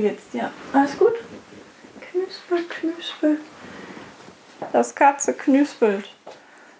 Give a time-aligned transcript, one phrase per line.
[0.00, 0.52] Geht's dir?
[0.72, 1.14] Alles gut?
[2.00, 3.40] Knüspel, knüspel.
[4.72, 6.08] Das Katze knüspelt.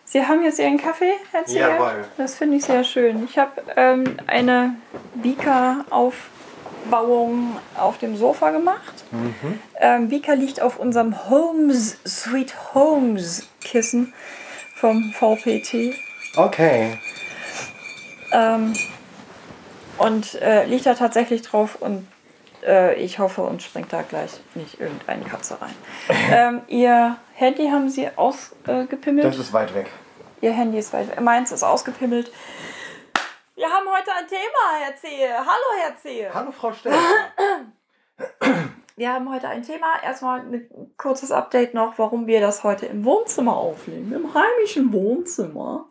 [0.04, 1.68] Sie haben jetzt Ihren Kaffee erzählt?
[1.68, 2.04] Jawohl.
[2.16, 3.24] Das finde ich sehr schön.
[3.24, 4.76] Ich habe ähm, eine
[5.14, 9.02] Vika-Aufbauung auf dem Sofa gemacht.
[9.80, 14.14] Ähm, Vika liegt auf unserem Homes, Sweet Homes Kissen
[14.76, 15.96] vom VPT.
[16.36, 17.00] Okay.
[18.30, 18.74] Ähm,
[19.98, 22.06] und äh, liegt da tatsächlich drauf und
[22.66, 25.74] äh, ich hoffe, uns springt da gleich nicht irgendeine Katze rein.
[26.30, 29.26] ähm, ihr Handy haben sie ausgepimmelt?
[29.26, 29.90] Das ist weit weg.
[30.40, 31.20] ihr Handy ist weit.
[31.20, 32.30] Meins ist ausgepimmelt.
[33.54, 35.34] Wir haben heute ein Thema, Herr Zehe.
[35.36, 36.30] Hallo, Herr Zehe.
[36.32, 36.96] Hallo Frau Steller.
[38.98, 39.86] Wir haben heute ein Thema.
[40.02, 44.12] Erstmal ein kurzes Update noch, warum wir das heute im Wohnzimmer aufnehmen.
[44.12, 45.86] Im heimischen Wohnzimmer.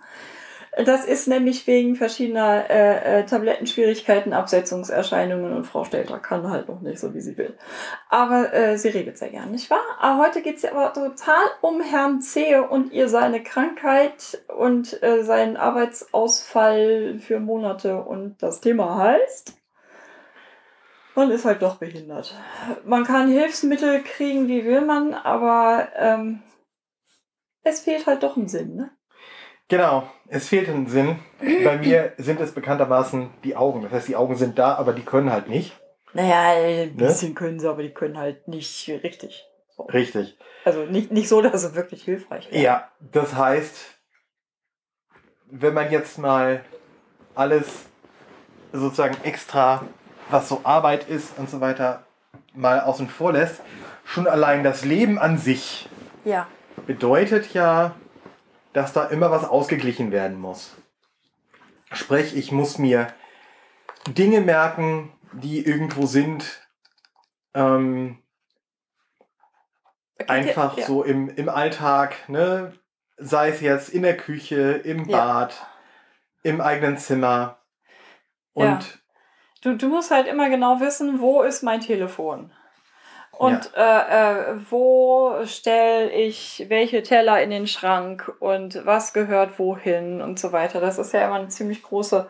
[0.85, 6.81] Das ist nämlich wegen verschiedener äh, äh, Tablettenschwierigkeiten, Absetzungserscheinungen und Frau Stelter kann halt noch
[6.81, 7.57] nicht so, wie sie will.
[8.09, 9.81] Aber äh, sie redet sehr gern, nicht wahr?
[9.99, 15.01] Aber heute geht es ja aber total um Herrn Zehe und ihr seine Krankheit und
[15.01, 18.03] äh, seinen Arbeitsausfall für Monate.
[18.03, 19.57] Und das Thema heißt,
[21.15, 22.35] man ist halt doch behindert.
[22.85, 26.43] Man kann Hilfsmittel kriegen, wie will man, aber ähm,
[27.63, 28.91] es fehlt halt doch ein Sinn, ne?
[29.69, 31.19] Genau, es fehlt ein Sinn.
[31.63, 33.81] Bei mir sind es bekanntermaßen die Augen.
[33.83, 35.77] Das heißt, die Augen sind da, aber die können halt nicht.
[36.13, 39.45] Naja, ein bisschen können sie, aber die können halt nicht richtig.
[39.75, 39.83] So.
[39.83, 40.37] Richtig.
[40.63, 42.61] Also nicht, nicht so, dass sie wirklich hilfreich wären.
[42.61, 43.75] Ja, das heißt,
[45.51, 46.63] wenn man jetzt mal
[47.35, 47.67] alles
[48.73, 49.85] sozusagen extra,
[50.29, 52.03] was so Arbeit ist und so weiter,
[52.53, 53.61] mal außen vor lässt,
[54.05, 55.87] schon allein das Leben an sich
[56.23, 56.47] Ja.
[56.85, 57.95] bedeutet ja,
[58.77, 60.75] dass da immer was ausgeglichen werden muss.
[61.93, 63.07] Sprich, ich muss mir
[64.07, 66.61] Dinge merken, die irgendwo sind,
[67.55, 68.21] ähm,
[70.27, 70.85] einfach ja.
[70.85, 72.71] so im, im Alltag, ne?
[73.17, 75.25] sei es jetzt in der Küche, im Ja.
[75.25, 75.67] Bad,
[76.43, 77.57] im eigenen Zimmer.
[78.53, 78.79] Und Ja.
[79.63, 82.53] Du, du musst halt immer genau wissen, wo ist mein Telefon?
[83.37, 90.21] Und äh, äh, wo stelle ich welche Teller in den Schrank und was gehört wohin
[90.21, 90.81] und so weiter.
[90.81, 92.27] Das ist ja immer eine ziemlich große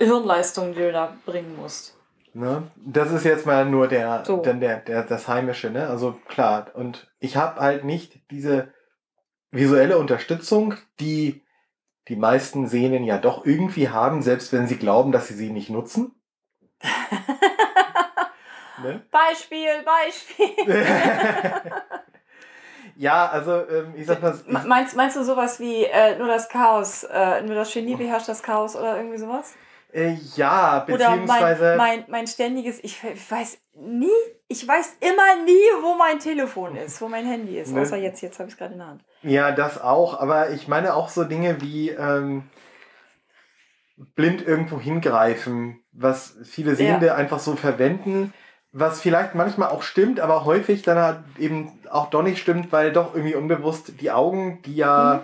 [0.00, 1.96] Hirnleistung, die du da bringen musst.
[2.34, 2.64] Ne?
[2.76, 4.38] Das ist jetzt mal nur der, So.
[4.38, 5.86] dann der, der, das Heimische, ne?
[5.88, 6.72] Also klar.
[6.74, 8.72] Und ich habe halt nicht diese
[9.52, 11.44] visuelle Unterstützung, die
[12.08, 15.70] die meisten Sehnen ja doch irgendwie haben, selbst wenn sie glauben, dass sie sie nicht
[15.70, 16.16] nutzen.
[18.82, 19.02] ne?
[19.10, 20.66] Beispiel, Beispiel.
[22.96, 26.48] ja, also ähm, ich sag mal, ich, Meinst, meinst du sowas wie äh, nur das
[26.48, 29.54] Chaos, äh, nur das Genie beherrscht das Chaos oder irgendwie sowas?
[29.92, 34.08] äh, ja, Oder beziehungsweise mein, mein, mein ständiges, ich, ich weiß nie,
[34.48, 37.72] ich weiß immer nie, wo mein Telefon ist, wo mein Handy ist.
[37.72, 37.82] Ne.
[37.82, 39.04] Außer jetzt, jetzt habe ich es gerade in der Hand.
[39.22, 42.44] Ja, das auch, aber ich meine auch so Dinge wie ähm,
[44.14, 48.32] blind irgendwo hingreifen, was viele Sehende einfach so verwenden,
[48.72, 52.92] was vielleicht manchmal auch stimmt, aber häufig dann halt eben auch doch nicht stimmt, weil
[52.92, 55.22] doch irgendwie unbewusst die Augen, die ja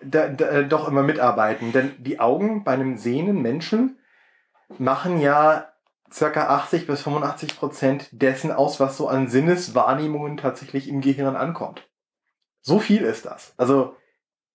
[0.00, 1.72] da, da, äh, doch immer mitarbeiten.
[1.72, 3.98] Denn die Augen bei einem sehenden Menschen
[4.78, 5.68] machen ja
[6.12, 11.88] circa 80 bis 85 Prozent dessen aus, was so an Sinneswahrnehmungen tatsächlich im Gehirn ankommt.
[12.60, 13.54] So viel ist das.
[13.56, 13.96] Also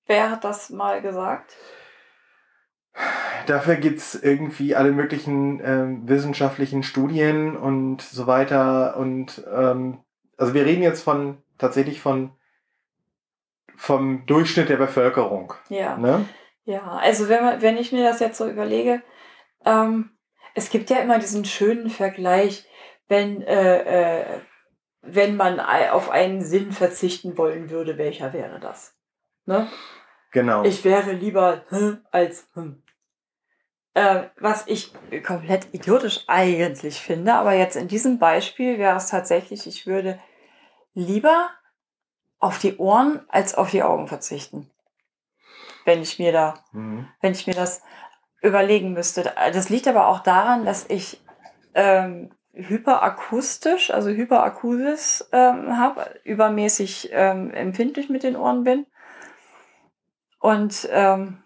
[0.06, 1.54] Wer hat das mal gesagt?
[3.50, 8.98] Dafür gibt's irgendwie alle möglichen ähm, wissenschaftlichen Studien und so weiter.
[8.98, 10.00] Und ähm,
[10.38, 12.32] also wir reden jetzt von tatsächlich von
[13.76, 15.54] vom Durchschnitt der Bevölkerung.
[15.70, 15.98] Ja.
[15.98, 16.26] Ne?
[16.66, 19.02] Ja, also wenn, man, wenn ich mir das jetzt so überlege,
[19.66, 20.10] ähm,
[20.56, 22.68] es gibt ja immer diesen schönen Vergleich,
[23.08, 24.42] wenn, äh, äh,
[25.02, 28.96] wenn man auf einen Sinn verzichten wollen würde, welcher wäre das?
[29.46, 29.68] Ne?
[30.32, 30.64] Genau.
[30.66, 32.84] Ich wäre lieber hm als hm.
[33.98, 34.94] Äh, was ich
[35.26, 40.20] komplett idiotisch eigentlich finde, aber jetzt in diesem Beispiel wäre es tatsächlich, ich würde
[40.94, 41.50] lieber
[42.38, 44.70] auf die Ohren als auf die Augen verzichten.
[45.84, 47.08] Wenn ich mir da Mhm.
[47.22, 47.82] wenn ich mir das
[48.44, 49.34] überlegen müsste.
[49.52, 51.20] Das liegt aber auch daran, dass ich
[51.74, 58.86] ähm, hyperakustisch, also Hyperakusis ähm, habe, übermäßig ähm, empfindlich mit den Ohren bin.
[60.40, 61.42] Und ähm,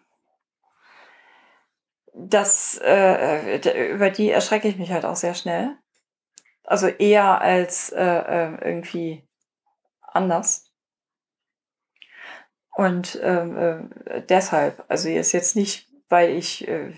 [2.14, 5.76] das, äh, über die erschrecke ich mich halt auch sehr schnell.
[6.64, 9.28] Also eher als äh, äh, irgendwie
[10.02, 10.72] anders.
[12.76, 16.94] Und ähm, äh, deshalb, also ist jetzt nicht, weil ich äh,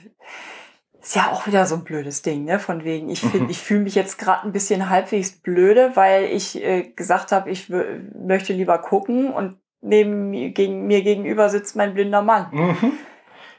[1.01, 2.59] Ist ja auch wieder so ein blödes Ding, ne?
[2.59, 6.63] Von wegen, ich finde, ich fühle mich jetzt gerade ein bisschen halbwegs blöde, weil ich
[6.63, 11.93] äh, gesagt habe, ich möchte lieber gucken und neben mir, gegen, mir gegenüber sitzt mein
[11.93, 12.47] blinder Mann.
[12.51, 12.93] Mhm.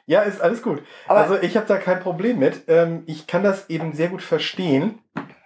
[0.06, 0.82] Ja, ist alles gut.
[1.06, 2.64] Aber also ich habe da kein Problem mit.
[2.68, 4.98] Ähm, ich kann das eben sehr gut verstehen.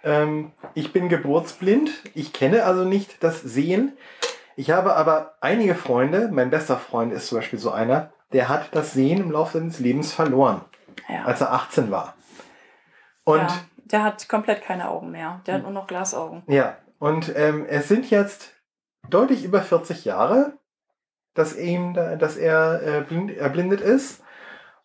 [0.03, 1.91] Ähm, ich bin geburtsblind.
[2.13, 3.97] Ich kenne also nicht das Sehen.
[4.57, 6.29] Ich habe aber einige Freunde.
[6.31, 9.79] Mein bester Freund ist zum Beispiel so einer, der hat das Sehen im Laufe seines
[9.79, 10.61] Lebens verloren
[11.09, 11.25] ja.
[11.25, 12.15] als er 18 war.
[13.23, 15.41] Und ja, der hat komplett keine Augen mehr.
[15.45, 16.43] Der hat nur noch Glasaugen.
[16.47, 18.53] Ja, und ähm, es sind jetzt
[19.09, 20.53] deutlich über 40 Jahre,
[21.33, 24.21] dass, ihm, dass er äh, blind, erblindet ist.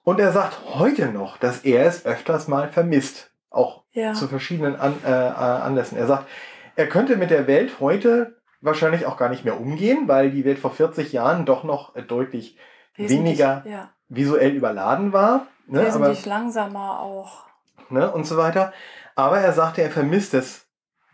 [0.04, 3.30] Und er sagt heute noch, dass er es öfters mal vermisst.
[3.50, 4.12] Auch ja.
[4.12, 5.96] zu verschiedenen An äh, äh Anlässen.
[5.96, 6.28] Er sagt,
[6.76, 10.58] er könnte mit der Welt heute wahrscheinlich auch gar nicht mehr umgehen, weil die Welt
[10.58, 12.56] vor 40 Jahren doch noch deutlich
[12.96, 13.90] weniger ja.
[14.08, 15.46] visuell überladen war.
[15.66, 17.44] Ne, Wesentlich aber, langsamer auch.
[17.88, 18.72] Ne, und so weiter.
[19.14, 20.66] Aber er sagte, er vermisst es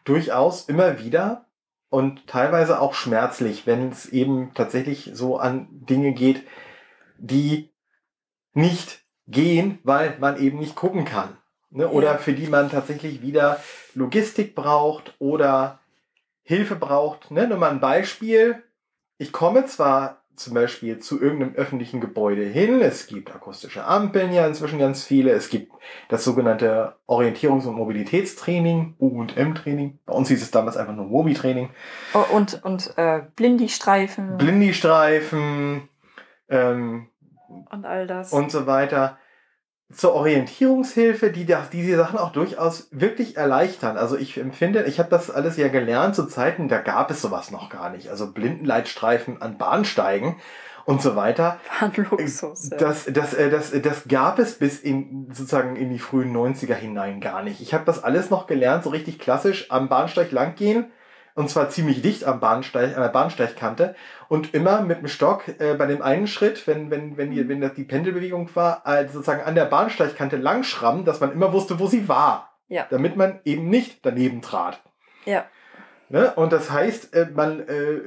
[0.04, 1.46] durchaus immer wieder
[1.90, 6.46] und teilweise auch schmerzlich, wenn es eben tatsächlich so an Dinge geht,
[7.18, 7.69] die
[8.52, 11.36] nicht gehen, weil man eben nicht gucken kann.
[11.70, 11.88] Ne?
[11.88, 12.18] Oder ja.
[12.18, 13.62] für die man tatsächlich wieder
[13.94, 15.78] Logistik braucht oder
[16.42, 17.30] Hilfe braucht.
[17.30, 17.46] Ne?
[17.46, 18.62] Nur mal ein Beispiel.
[19.18, 22.80] Ich komme zwar zum Beispiel zu irgendeinem öffentlichen Gebäude hin.
[22.80, 25.32] Es gibt akustische Ampeln ja inzwischen ganz viele.
[25.32, 25.70] Es gibt
[26.08, 29.98] das sogenannte Orientierungs- und Mobilitätstraining, U&M-Training.
[30.06, 31.68] Bei uns hieß es damals einfach nur Mobi-Training.
[32.14, 34.38] Oh, und, und äh, Blindistreifen.
[34.38, 35.88] Blindistreifen.
[36.48, 37.09] Ähm,
[37.70, 38.32] und all das.
[38.32, 39.18] Und so weiter
[39.92, 43.96] zur Orientierungshilfe, die das, diese Sachen auch durchaus wirklich erleichtern.
[43.96, 47.50] Also ich empfinde, ich habe das alles ja gelernt zu Zeiten, da gab es sowas
[47.50, 48.08] noch gar nicht.
[48.08, 50.36] Also Blindenleitstreifen an Bahnsteigen
[50.84, 51.58] und so weiter.
[51.96, 52.70] Luxus.
[52.70, 57.20] Das, das, äh, das, das gab es bis in sozusagen in die frühen 90er hinein
[57.20, 57.60] gar nicht.
[57.60, 60.92] Ich habe das alles noch gelernt, so richtig klassisch am Bahnsteig langgehen
[61.34, 63.94] und zwar ziemlich dicht am Bahnsteig, an der Bahnsteigkante
[64.28, 67.60] und immer mit dem Stock äh, bei dem einen Schritt, wenn, wenn, wenn, die, wenn
[67.60, 71.86] das die Pendelbewegung war, äh, sozusagen an der Bahnsteigkante langschrammen, dass man immer wusste, wo
[71.86, 72.58] sie war.
[72.68, 72.86] Ja.
[72.88, 74.80] Damit man eben nicht daneben trat.
[75.24, 75.44] Ja.
[76.08, 76.32] Ne?
[76.34, 78.00] Und das heißt, äh, man äh,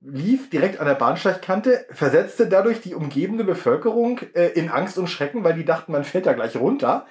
[0.00, 5.44] lief direkt an der Bahnsteigkante, versetzte dadurch die umgebende Bevölkerung äh, in Angst und Schrecken,
[5.44, 7.06] weil die dachten, man fällt da gleich runter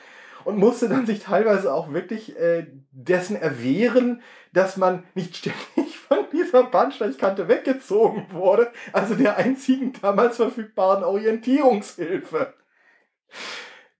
[0.46, 4.22] und musste dann sich teilweise auch wirklich äh, dessen erwehren,
[4.54, 12.54] dass man nicht ständig von dieser Bahnsteigkante weggezogen wurde, also der einzigen damals verfügbaren Orientierungshilfe.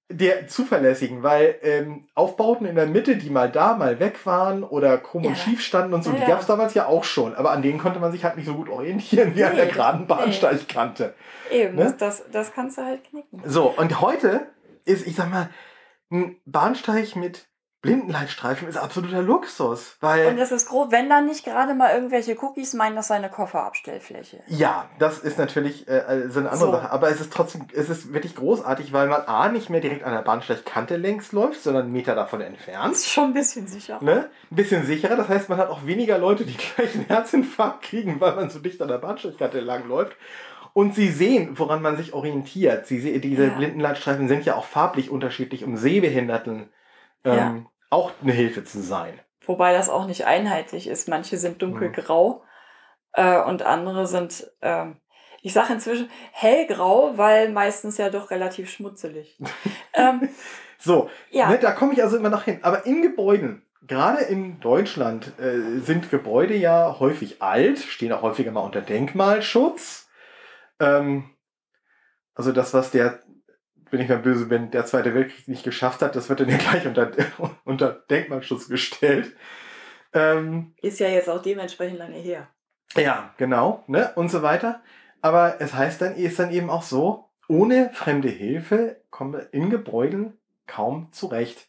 [0.10, 4.98] Der zuverlässigen, weil ähm, Aufbauten in der Mitte, die mal da, mal weg waren oder
[5.00, 5.30] krumm ja.
[5.30, 7.64] und schief standen und so, ja, die gab es damals ja auch schon, aber an
[7.64, 11.16] denen konnte man sich halt nicht so gut orientieren wie nee, an der geraden Bahnsteigkante.
[11.50, 11.96] Eben, ne?
[11.98, 13.42] das, das kannst du halt knicken.
[13.46, 14.48] So, und heute
[14.86, 15.50] ist, ich sag mal,
[16.14, 17.48] ein Bahnsteig mit
[17.84, 19.98] Blindenleitstreifen ist absoluter Luxus.
[20.00, 23.16] Weil und es ist groß, wenn dann nicht gerade mal irgendwelche Cookies meinen, das sei
[23.16, 24.40] eine Kofferabstellfläche.
[24.48, 26.72] Ja, das ist natürlich äh, äh, so eine andere so.
[26.78, 26.92] Sache.
[26.92, 30.14] Aber es ist trotzdem, es ist wirklich großartig, weil man A nicht mehr direkt an
[30.14, 32.94] der Bahnsteigkante längs läuft, sondern einen Meter davon entfernt.
[32.94, 34.02] Das ist schon ein bisschen sicherer.
[34.02, 34.30] Ne?
[34.50, 35.18] Ein bisschen sicherer.
[35.18, 38.60] Das heißt, man hat auch weniger Leute, die gleich einen Herzinfarkt kriegen, weil man so
[38.60, 40.16] dicht an der Bahnsteigkante lang läuft.
[40.74, 42.88] Und sie sehen, woran man sich orientiert.
[42.88, 43.54] Sie, diese ja.
[43.54, 46.70] Blindenleitstreifen sind ja auch farblich unterschiedlich, um Sehbehinderten
[47.24, 47.66] ähm, ja.
[47.92, 49.20] auch eine Hilfe zu sein.
[49.46, 51.08] Wobei das auch nicht einheitlich ist.
[51.08, 52.44] Manche sind dunkelgrau
[53.16, 53.24] mhm.
[53.24, 54.86] äh, und andere sind, äh,
[55.42, 59.38] ich sage inzwischen hellgrau, weil meistens ja doch relativ schmutzelig.
[59.94, 60.30] ähm,
[60.80, 61.50] so, ja.
[61.50, 62.60] Ne, da komme ich also immer noch hin.
[62.64, 68.52] Aber in Gebäuden, gerade in Deutschland, äh, sind Gebäude ja häufig alt, stehen auch häufiger
[68.52, 70.03] mal unter Denkmalschutz.
[70.84, 71.30] Ähm,
[72.36, 73.20] also das, was der,
[73.90, 76.58] wenn ich mal böse bin, der Zweite Weltkrieg nicht geschafft hat, das wird dann ja
[76.70, 77.12] gleich unter,
[77.64, 79.36] unter Denkmalschutz gestellt.
[80.14, 82.48] Ähm, ist ja jetzt auch dementsprechend lange her.
[82.96, 84.82] Ja, genau, ne, und so weiter.
[85.22, 89.70] Aber es heißt dann, ist dann eben auch so, ohne fremde Hilfe kommen wir in
[89.70, 90.38] Gebäuden
[90.68, 91.68] kaum zurecht.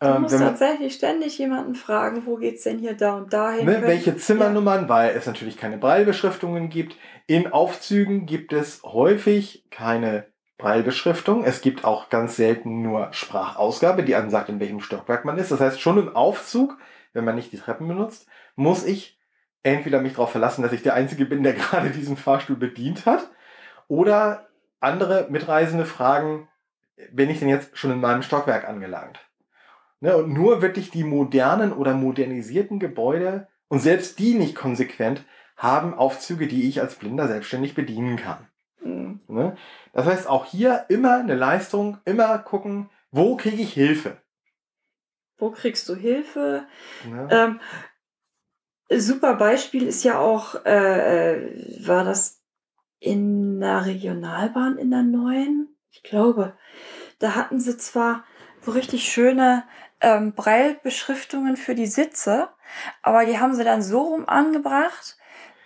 [0.00, 3.66] Du ähm, musst tatsächlich ständig jemanden fragen, wo geht's denn hier da und dahin?
[3.66, 4.88] Ne, welche Zimmernummern, ja.
[4.88, 6.96] weil es natürlich keine Breilbeschriftungen gibt.
[7.26, 10.26] In Aufzügen gibt es häufig keine
[10.56, 11.42] Breilbeschriftung.
[11.42, 15.50] Es gibt auch ganz selten nur Sprachausgabe, die ansagt, in welchem Stockwerk man ist.
[15.50, 16.78] Das heißt, schon im Aufzug,
[17.12, 19.18] wenn man nicht die Treppen benutzt, muss ich
[19.64, 23.28] entweder mich darauf verlassen, dass ich der Einzige bin, der gerade diesen Fahrstuhl bedient hat,
[23.88, 24.48] oder
[24.80, 26.48] andere Mitreisende fragen,
[27.10, 29.27] bin ich denn jetzt schon in meinem Stockwerk angelangt?
[30.00, 35.24] Ne, und nur wirklich die modernen oder modernisierten Gebäude und selbst die nicht konsequent
[35.56, 38.46] haben Aufzüge, die ich als Blinder selbstständig bedienen kann.
[38.80, 39.20] Mhm.
[39.26, 39.56] Ne?
[39.92, 44.18] Das heißt, auch hier immer eine Leistung, immer gucken, Wo kriege ich Hilfe?
[45.38, 46.66] Wo kriegst du Hilfe?
[47.10, 47.46] Ja.
[47.46, 47.60] Ähm,
[48.90, 52.42] super Beispiel ist ja auch, äh, äh, war das
[53.00, 55.76] in der Regionalbahn in der neuen?
[55.90, 56.56] Ich glaube,
[57.18, 58.24] da hatten sie zwar
[58.60, 59.64] so richtig schöne
[60.00, 62.48] ähm, Breilbeschriftungen für die Sitze,
[63.02, 65.16] aber die haben sie dann so rum angebracht,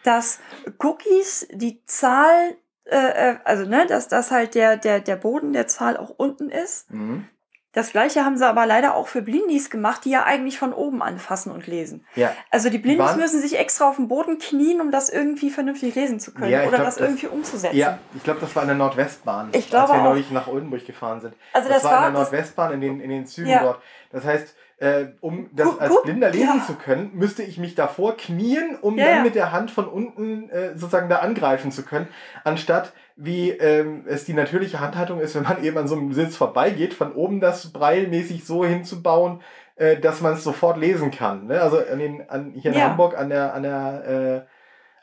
[0.05, 0.41] dass
[0.79, 5.67] Cookies die Zahl, äh, äh, also ne, dass das halt der, der, der Boden der
[5.67, 6.91] Zahl auch unten ist.
[6.91, 7.29] Mhm.
[7.73, 11.03] Das gleiche haben sie aber leider auch für Blindis gemacht, die ja eigentlich von oben
[11.03, 12.05] anfassen und lesen.
[12.15, 12.33] Ja.
[12.51, 15.95] Also die Blindis Waren, müssen sich extra auf den Boden knien, um das irgendwie vernünftig
[15.95, 17.77] lesen zu können ja, oder glaub, das, das irgendwie umzusetzen.
[17.77, 20.85] Ja, ich glaube, das war in der Nordwestbahn, ich glaube als wir neulich nach Oldenburg
[20.85, 21.35] gefahren sind.
[21.55, 23.63] Also das, das war in der Nordwestbahn in den, in den Zügen ja.
[23.63, 23.83] dort.
[24.11, 26.67] Das heißt, äh, um das guck, als Blinder lesen ja.
[26.67, 30.51] zu können, müsste ich mich davor knien, um ja, dann mit der Hand von unten
[30.51, 32.09] äh, sozusagen da angreifen zu können,
[32.45, 36.37] anstatt wie ähm, es die natürliche Handhaltung ist, wenn man eben an so einem Sitz
[36.37, 39.41] vorbeigeht, von oben das breilmäßig so hinzubauen,
[39.77, 41.47] äh, dass man es sofort lesen kann.
[41.47, 41.61] Ne?
[41.61, 42.91] Also an den, an, hier in ja.
[42.91, 44.53] Hamburg an der, an der äh,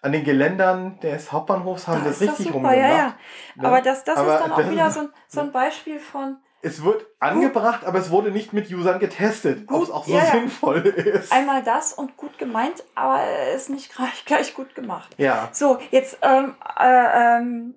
[0.01, 2.77] an den Geländern des Hauptbahnhofs haben das, das richtig rumgemacht.
[2.77, 3.13] Ja, ja.
[3.55, 3.67] Ne?
[3.67, 6.83] Aber das, das aber ist dann auch wieder so ein, so ein Beispiel von, es
[6.83, 10.85] wird angebracht, aber es wurde nicht mit Usern getestet, ob es auch so ja, sinnvoll
[10.85, 11.31] ist.
[11.31, 13.21] Einmal das und gut gemeint, aber
[13.53, 15.15] es ist nicht gleich, gleich gut gemacht.
[15.17, 15.49] Ja.
[15.53, 17.75] So, jetzt ähm, äh, ähm,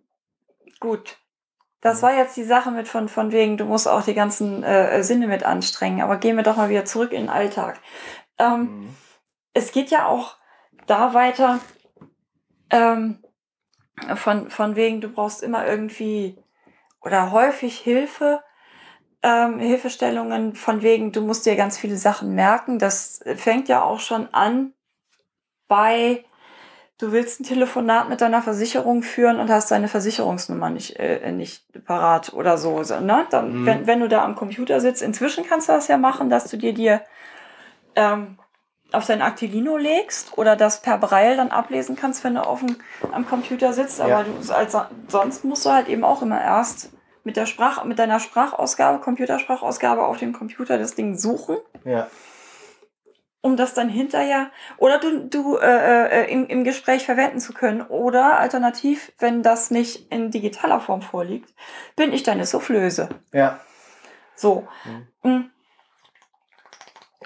[0.82, 1.16] Gut.
[1.80, 5.04] Das war jetzt die Sache mit von, von wegen, du musst auch die ganzen äh,
[5.04, 6.02] Sinne mit anstrengen.
[6.02, 7.78] Aber gehen wir doch mal wieder zurück in den Alltag.
[8.36, 8.96] Ähm, mhm.
[9.54, 10.38] Es geht ja auch
[10.88, 11.60] da weiter,
[12.70, 13.22] ähm,
[14.16, 16.36] von, von wegen, du brauchst immer irgendwie
[17.00, 18.42] oder häufig Hilfe,
[19.22, 22.80] ähm, Hilfestellungen, von wegen, du musst dir ganz viele Sachen merken.
[22.80, 24.72] Das fängt ja auch schon an
[25.68, 26.24] bei
[27.02, 31.64] du willst ein Telefonat mit deiner Versicherung führen und hast deine Versicherungsnummer nicht, äh, nicht
[31.84, 32.80] parat oder so.
[33.00, 33.26] Ne?
[33.30, 33.66] Dann, mhm.
[33.66, 36.56] wenn, wenn du da am Computer sitzt, inzwischen kannst du das ja machen, dass du
[36.56, 37.02] dir dir
[37.96, 38.38] ähm,
[38.92, 42.76] auf dein Actilino legst oder das per Braille dann ablesen kannst, wenn du auf dem,
[43.10, 44.00] am Computer sitzt.
[44.00, 44.24] Aber ja.
[44.24, 44.76] du, als,
[45.08, 46.90] sonst musst du halt eben auch immer erst
[47.24, 51.56] mit der Sprach, mit deiner Sprachausgabe, Computersprachausgabe auf dem Computer das Ding suchen.
[51.84, 52.08] Ja
[53.42, 57.82] um das dann hinterher oder du, du äh, äh, im, im Gespräch verwenden zu können.
[57.82, 61.52] Oder alternativ, wenn das nicht in digitaler Form vorliegt,
[61.96, 63.08] bin ich deine Soufflöse.
[63.32, 63.60] Ja.
[64.36, 64.66] So.
[64.84, 65.30] Mhm.
[65.30, 65.50] Mhm.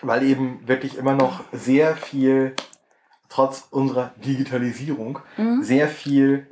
[0.02, 2.56] Weil eben wirklich immer noch sehr viel,
[3.28, 5.62] trotz unserer Digitalisierung, mhm.
[5.62, 6.48] sehr viel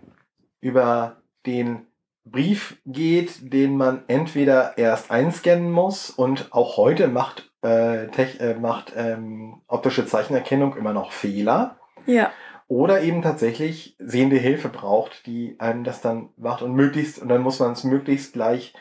[0.61, 1.87] über den
[2.27, 8.55] Brief geht, den man entweder erst einscannen muss und auch heute macht äh, Tech, äh,
[8.55, 11.77] macht ähm, optische Zeichenerkennung immer noch Fehler.
[12.07, 12.31] Ja.
[12.69, 17.43] Oder eben tatsächlich sehende Hilfe braucht, die einem das dann macht und möglichst, und dann
[17.43, 18.75] muss man es möglichst gleich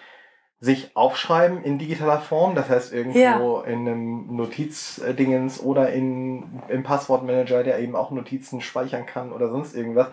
[0.59, 3.63] sich aufschreiben in digitaler Form, das heißt irgendwo ja.
[3.63, 9.75] in einem Notizdingens oder in, im Passwortmanager, der eben auch Notizen speichern kann oder sonst
[9.75, 10.07] irgendwas.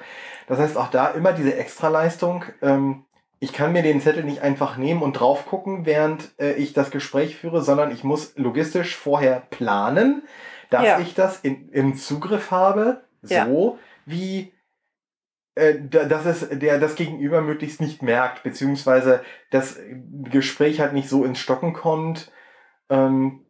[0.49, 3.05] Das heißt auch da immer diese Extraleistung, ähm,
[3.41, 6.91] ich kann mir den Zettel nicht einfach nehmen und drauf gucken, während äh, ich das
[6.91, 10.23] Gespräch führe, sondern ich muss logistisch vorher planen,
[10.69, 11.01] dass ja.
[11.01, 14.53] ich das in, im Zugriff habe, so wie
[15.55, 19.79] äh, dass es der das Gegenüber möglichst nicht merkt, beziehungsweise das
[20.31, 22.31] Gespräch halt nicht so ins Stocken kommt
[22.89, 23.47] ähm,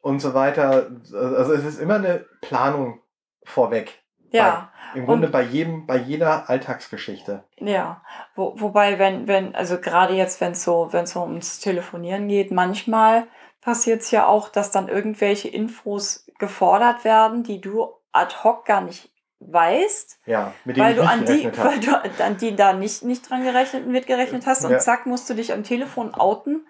[0.00, 0.90] und so weiter.
[1.12, 3.00] Also es ist immer eine Planung
[3.44, 4.02] vorweg.
[4.30, 4.71] Ja.
[4.94, 7.44] Im Grunde und, bei jedem, bei jeder Alltagsgeschichte.
[7.56, 8.02] Ja,
[8.34, 12.28] Wo, wobei, wenn, wenn, also gerade jetzt, wenn es so, wenn es so ums Telefonieren
[12.28, 13.26] geht, manchmal
[13.60, 18.80] passiert es ja auch, dass dann irgendwelche Infos gefordert werden, die du ad hoc gar
[18.80, 23.28] nicht weißt, ja, mit weil du an die, weil du an die da nicht, nicht
[23.28, 24.78] dran gerechnet, mitgerechnet hast und ja.
[24.78, 26.66] zack musst du dich am Telefon outen,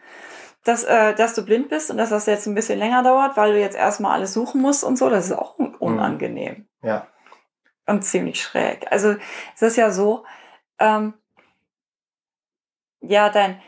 [0.65, 3.53] dass, äh, dass du blind bist und dass das jetzt ein bisschen länger dauert, weil
[3.53, 5.75] du jetzt erstmal alles suchen musst und so, das ist auch mhm.
[5.79, 6.67] unangenehm.
[6.83, 7.07] Ja
[7.87, 8.87] und ziemlich schräg.
[8.91, 9.17] Also
[9.55, 10.25] es ist ja so,
[10.79, 11.15] ähm,
[13.01, 13.61] ja, dein,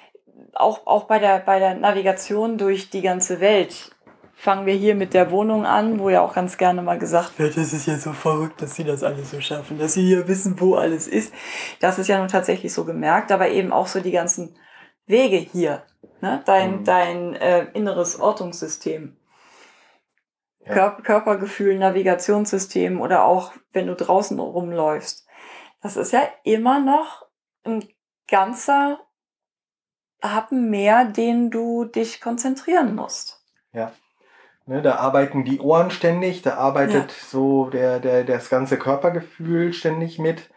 [0.54, 3.94] auch, auch bei der, bei der Navigation durch die ganze Welt
[4.34, 7.56] fangen wir hier mit der Wohnung an, wo ja auch ganz gerne mal gesagt wird,
[7.56, 10.60] es ist ja so verrückt, dass sie das alles so schaffen, dass sie hier wissen,
[10.60, 11.32] wo alles ist.
[11.80, 14.56] Das ist ja nun tatsächlich so gemerkt, aber eben auch so die ganzen
[15.06, 15.82] Wege hier,
[16.20, 16.42] ne?
[16.46, 16.84] dein, mhm.
[16.84, 19.16] dein äh, inneres Ortungssystem.
[20.66, 25.26] Kör Körpergefühl, Navigationssystem oder auch wenn du draußen rumläufst.
[25.82, 27.26] Das ist ja immer noch
[27.64, 27.84] ein
[28.28, 29.00] ganzer
[30.22, 33.44] Happen mehr, den du dich konzentrieren musst.
[33.72, 33.92] Ja.
[34.66, 37.26] Ne, da arbeiten die Ohren ständig, da arbeitet ja.
[37.28, 40.50] so der, der, das ganze Körpergefühl ständig mit.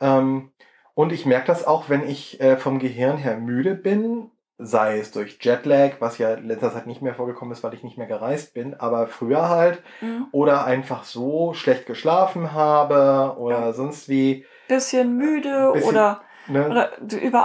[0.00, 0.50] Ähm,
[0.94, 5.10] und ich merke das auch, wenn ich äh, vom Gehirn her müde bin, sei es
[5.12, 8.06] durch Jetlag, was ja in letzter Zeit nicht mehr vorgekommen ist, weil ich nicht mehr
[8.06, 10.26] gereist bin, aber früher halt, Mhm.
[10.32, 13.72] oder einfach so schlecht geschlafen habe oder Ja.
[13.72, 14.46] sonst wie.
[14.68, 16.68] Bisschen müde Bisschen- oder, Ne?
[16.70, 16.90] oder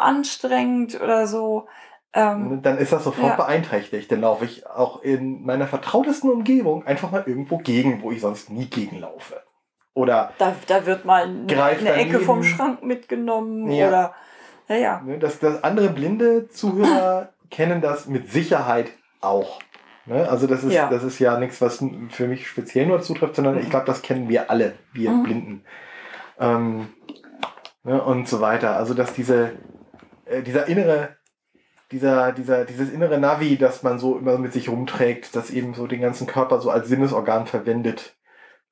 [0.05, 1.67] überanstrengend oder so.
[2.13, 3.35] Ähm, Dann ist das sofort Ja.
[3.35, 4.11] beeinträchtigt.
[4.11, 8.49] Dann laufe ich auch in meiner vertrautesten Umgebung einfach mal irgendwo gegen, wo ich sonst
[8.49, 9.41] nie gegenlaufe.
[9.93, 12.43] Oder da, da wird mal eine, eine Ecke vom.
[12.43, 13.87] Schrank mitgenommen Ja.
[13.87, 14.13] oder
[14.71, 15.01] ja, ja.
[15.05, 19.59] ne, dass, dass andere blinde Zuhörer kennen das mit Sicherheit auch.
[20.05, 20.27] Ne?
[20.29, 20.89] Also das ist, Ja.
[20.89, 23.69] das ist ja nichts, was für mich speziell nur zutrifft, sondern ich Mhm.
[23.69, 25.23] glaube, das kennen wir alle, wir Mhm.
[25.23, 25.63] Blinden.
[26.39, 26.87] Ähm,
[27.83, 28.75] ne, und so weiter.
[28.77, 29.51] Also dass diese,
[30.25, 31.17] äh, dieser innere,
[31.91, 35.87] dieser, dieser, dieses innere Navi, das man so immer mit sich rumträgt, das eben so
[35.87, 38.15] den ganzen Körper so als Sinnesorgan verwendet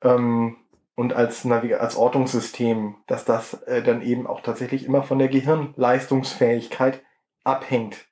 [0.01, 0.55] ähm,
[0.99, 5.29] und als, Navi als Ortungssystem, dass das äh, dann eben auch tatsächlich immer von der
[5.29, 7.01] Gehirnleistungsfähigkeit
[7.45, 8.05] abhängt,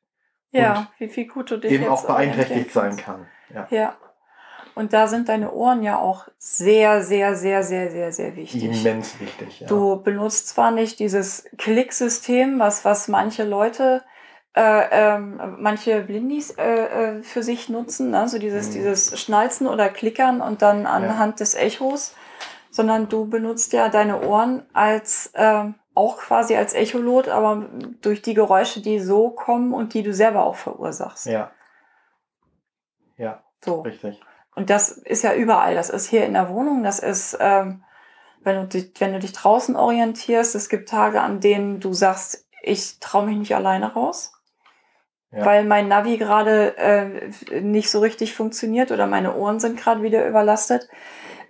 [0.51, 3.27] Ja, wie viel gut du dich eben auch beeinträchtigt sein kann.
[3.53, 3.67] Ja.
[3.71, 3.97] Ja.
[4.73, 8.63] Und da sind deine Ohren ja auch sehr, sehr, sehr, sehr, sehr, sehr wichtig.
[8.63, 9.59] Immens wichtig.
[9.59, 9.67] Ja.
[9.67, 14.03] Du benutzt zwar nicht dieses Klicksystem, was, was manche Leute,
[14.55, 18.29] äh, ähm, manche Blindis äh, äh, für sich nutzen, ne?
[18.29, 18.73] so dieses, Mhm.
[18.73, 22.15] dieses Schnalzen oder Klickern und dann anhand des Echos,
[22.77, 27.67] sondern du benutzt ja deine Ohren als ähm, auch quasi als Echolot, aber
[28.01, 31.25] durch die Geräusche, die so kommen und die du selber auch verursachst.
[31.25, 31.51] ja.
[33.17, 33.81] Ja, So.
[33.81, 34.21] richtig.
[34.55, 35.73] Und das ist ja überall.
[35.73, 37.83] Das ist hier in der Wohnung, das ist, ähm,
[38.43, 42.45] wenn, du dich, wenn du dich draußen orientierst, es gibt Tage, an denen du sagst,
[42.61, 44.33] ich traue mich nicht alleine raus,
[45.31, 45.45] Ja.
[45.45, 50.27] weil mein Navi gerade äh, nicht so richtig funktioniert oder meine Ohren sind gerade wieder
[50.27, 50.87] überlastet.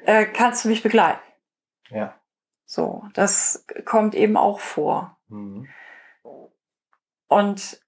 [0.07, 1.19] Äh, kannst du mich begleiten?
[1.89, 2.15] Ja.
[2.65, 5.17] So, das kommt eben auch vor.
[5.27, 5.67] Mhm.
[7.27, 7.81] Und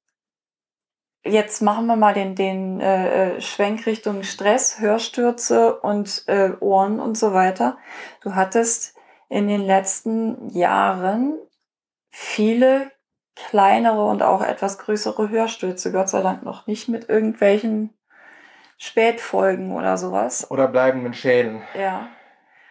[1.23, 6.99] jetzt machen wir mal den, den äh, äh, Schwenk Richtung Stress, Hörstürze und äh, Ohren
[6.99, 7.77] und so weiter.
[8.19, 8.97] Du hattest
[9.29, 11.39] in den letzten Jahren
[12.09, 12.91] viele
[13.35, 17.97] kleinere und auch etwas größere Hörstürze, Gott sei Dank noch nicht mit irgendwelchen
[18.81, 20.49] Spätfolgen oder sowas.
[20.49, 21.61] Oder bleibenden Schäden.
[21.77, 22.07] Ja.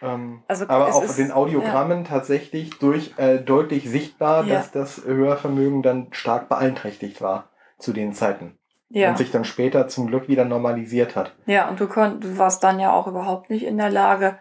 [0.01, 4.55] Ähm, Also aber auf ist- den Audiogrammen tatsächlich durch äh, deutlich sichtbar, Ja.
[4.55, 8.57] dass das Hörvermögen dann stark beeinträchtigt war zu den Zeiten.
[8.89, 9.09] Ja.
[9.11, 11.35] Und sich dann später zum Glück wieder normalisiert hat.
[11.45, 14.39] Ja, und du, konnt, du warst dann ja auch überhaupt nicht in der Lage,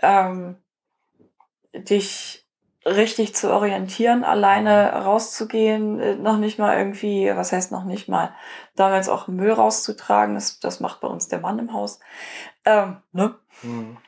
[0.00, 0.56] ähm,
[1.74, 2.46] dich
[2.86, 8.32] richtig zu orientieren, alleine rauszugehen, äh, noch nicht mal irgendwie, was heißt noch nicht mal,
[8.76, 12.00] damals auch Müll rauszutragen, das, das macht bei uns der Mann im Haus.
[12.64, 13.34] Ähm, ne?
[13.62, 13.98] Mhm.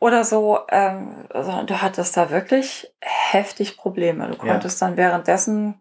[0.00, 4.28] Oder so, ähm, also du hattest da wirklich heftig Probleme.
[4.28, 4.52] Du Ja.
[4.52, 5.80] konntest dann währenddessen,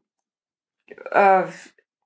[1.12, 1.44] äh,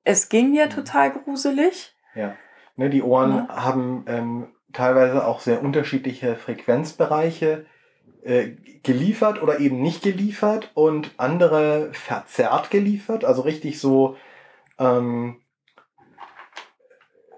[0.04, 0.72] es ging mir Mhm.
[0.72, 1.96] total gruselig.
[2.16, 2.36] Ja.
[2.76, 3.64] Ne, die Ohren Ja.
[3.64, 7.66] haben ähm, teilweise auch sehr unterschiedliche Frequenzbereiche
[8.24, 8.50] äh,
[8.84, 13.24] geliefert oder eben nicht geliefert und andere verzerrt geliefert.
[13.26, 14.18] Also richtig so,
[14.78, 15.42] ähm,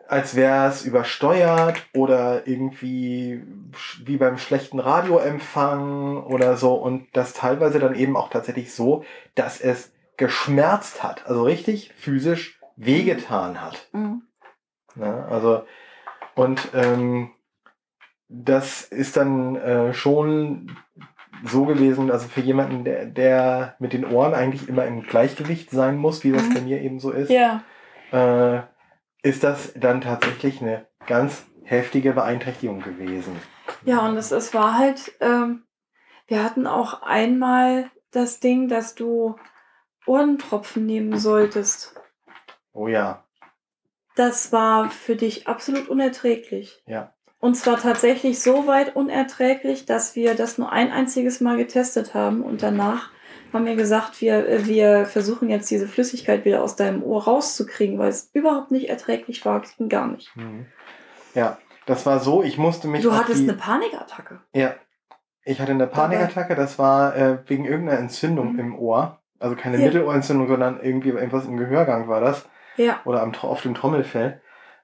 [0.08, 3.44] als wäre es übersteuert oder irgendwie
[4.04, 6.74] wie beim schlechten Radioempfang oder so.
[6.76, 9.04] Und das teilweise dann eben auch tatsächlich so,
[9.36, 11.26] dass es geschmerzt hat.
[11.28, 13.88] Also richtig physisch wehgetan hat.
[13.94, 14.24] Mhm.
[14.96, 15.26] Ne?
[15.30, 15.63] Also,
[16.36, 17.32] und ähm,
[18.30, 20.76] das ist dann äh, schon
[21.46, 25.98] so gewesen, also für jemanden, der, der mit den Ohren eigentlich immer im Gleichgewicht sein
[25.98, 26.54] muss, wie das Mhm.
[26.54, 27.63] bei mir eben so ist, Ja.
[28.12, 28.62] äh,
[29.24, 33.36] ist das dann tatsächlich eine ganz heftige Beeinträchtigung gewesen.
[33.86, 35.64] Ja, und es, es war halt, ähm,
[36.28, 39.36] wir hatten auch einmal das Ding, dass du
[40.06, 41.96] Ohrentropfen nehmen solltest.
[42.74, 43.24] Oh ja,
[44.16, 46.84] Das war für dich absolut unerträglich.
[46.86, 47.14] ja.
[47.40, 52.42] Und zwar tatsächlich so weit unerträglich, dass wir das nur ein einziges Mal getestet haben
[52.42, 53.10] und danach
[53.54, 58.00] haben wir gesagt, wir, äh, wir versuchen jetzt diese Flüssigkeit wieder aus deinem Ohr rauszukriegen,
[58.00, 60.36] weil es überhaupt nicht erträglich war, ging gar nicht.
[60.36, 60.66] Mhm.
[61.36, 63.02] Ja, das war so, ich musste mich.
[63.04, 64.39] Du hattest die, eine Panikattacke.
[64.54, 64.76] Ja.
[65.46, 68.60] Ich hatte eine Panikattacke, das war äh, wegen irgendeiner Entzündung Mhm.
[68.60, 69.20] im Ohr.
[69.39, 69.86] Also keine Ja.
[69.86, 72.48] Mittelohrentzündung, sondern irgendwie irgendwas im Gehörgang war das.
[72.78, 73.02] Ja.
[73.06, 74.42] Oder am, auf dem Trommelfell.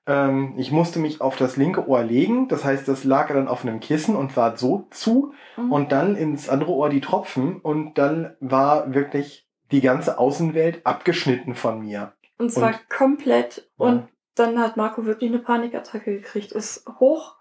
[0.09, 2.47] Ähm, ich musste mich auf das linke Ohr legen.
[2.47, 5.33] Das heißt, das lag dann auf einem Kissen und war so zu.
[5.55, 5.71] Mhm.
[5.71, 7.59] Und dann ins andere Ohr die Tropfen.
[7.61, 12.13] Und dann war wirklich die ganze Außenwelt abgeschnitten von mir.
[12.39, 13.69] Und zwar Und- komplett.
[13.77, 13.85] Ja.
[13.85, 16.51] Und dann hat Marco wirklich eine Panikattacke gekriegt.
[16.51, 17.35] Ist hoch.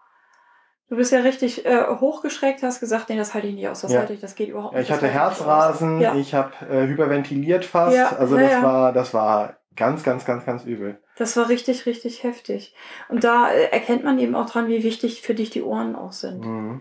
[0.90, 3.92] Du bist ja richtig äh, hochgeschreckt, hast gesagt, nee, das halte ich nicht aus, das
[3.92, 3.98] Ja.
[4.00, 4.88] halte ich, das geht überhaupt Ja, nicht.
[4.88, 6.00] ich hatte Herzrasen.
[6.00, 6.14] Ja.
[6.14, 7.96] ich habe äh, hyperventiliert fast.
[8.18, 11.00] Also das war, das war Ganz, ganz, ganz, ganz übel.
[11.16, 12.74] Das war richtig, richtig heftig.
[13.08, 16.12] Und da äh, erkennt man eben auch dran, wie wichtig für dich die Ohren auch
[16.12, 16.44] sind.
[16.44, 16.80] Mhm.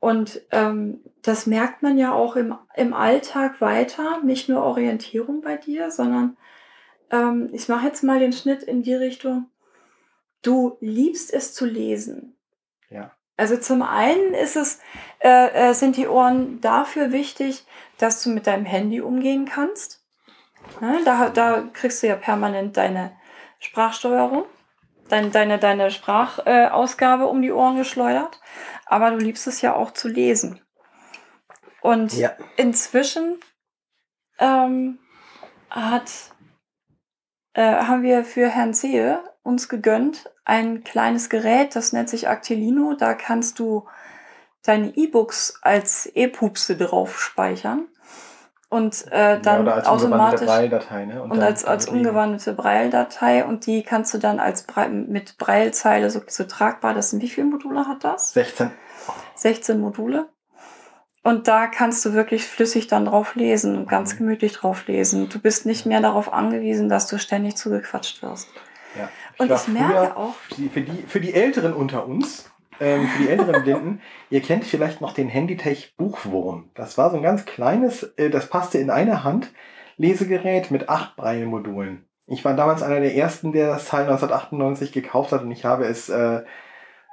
[0.00, 5.56] Und ähm, das merkt man ja auch im, im Alltag weiter, nicht nur Orientierung bei
[5.56, 6.36] dir, sondern
[7.10, 9.46] ähm, ich mache jetzt mal den Schnitt in die Richtung,
[10.42, 12.36] du liebst es zu lesen.
[12.90, 13.12] Ja.
[13.38, 14.80] Also zum einen ist es,
[15.20, 17.64] äh, äh, sind die Ohren dafür wichtig,
[17.96, 19.99] dass du mit deinem Handy umgehen kannst.
[21.04, 23.12] Da, da kriegst du ja permanent deine
[23.58, 24.44] Sprachsteuerung,
[25.08, 28.40] dein, deine, deine Sprachausgabe um die Ohren geschleudert.
[28.86, 30.60] Aber du liebst es ja auch zu lesen.
[31.82, 32.32] Und ja.
[32.56, 33.38] inzwischen
[34.38, 34.98] ähm,
[35.70, 36.10] hat,
[37.54, 42.94] äh, haben wir für Herrn Sehe uns gegönnt ein kleines Gerät, das nennt sich Actilino.
[42.94, 43.88] Da kannst du
[44.64, 47.88] deine E-Books als E-Pupse drauf speichern
[48.70, 51.22] und äh, dann ja, als automatisch ne?
[51.22, 56.08] und, und als als umgewandelte Braille-Datei und die kannst du dann als Bre mit Braille-Zeile
[56.08, 56.94] so, so tragbar.
[56.94, 58.32] Das sind wie viele Module hat das?
[58.32, 58.70] 16.
[59.34, 60.28] 16 Module.
[61.22, 64.18] Und da kannst du wirklich flüssig dann drauf lesen und ganz mhm.
[64.18, 65.28] gemütlich drauf lesen.
[65.28, 68.48] Du bist nicht mehr darauf angewiesen, dass du ständig zugequatscht wirst.
[68.96, 69.08] Ja.
[69.34, 70.34] Ich und ich merke auch.
[70.72, 72.49] Für die, für die Älteren unter uns,
[72.80, 76.70] ähm, für die älteren Blinden, ihr kennt vielleicht noch den Handytech Buchwurm.
[76.74, 79.52] Das war so ein ganz kleines, äh, das passte in eine Hand,
[79.96, 82.06] Lesegerät mit acht Braille-Modulen.
[82.26, 85.84] Ich war damals einer der ersten, der das Teil 1998 gekauft hat und ich habe
[85.84, 86.42] es äh,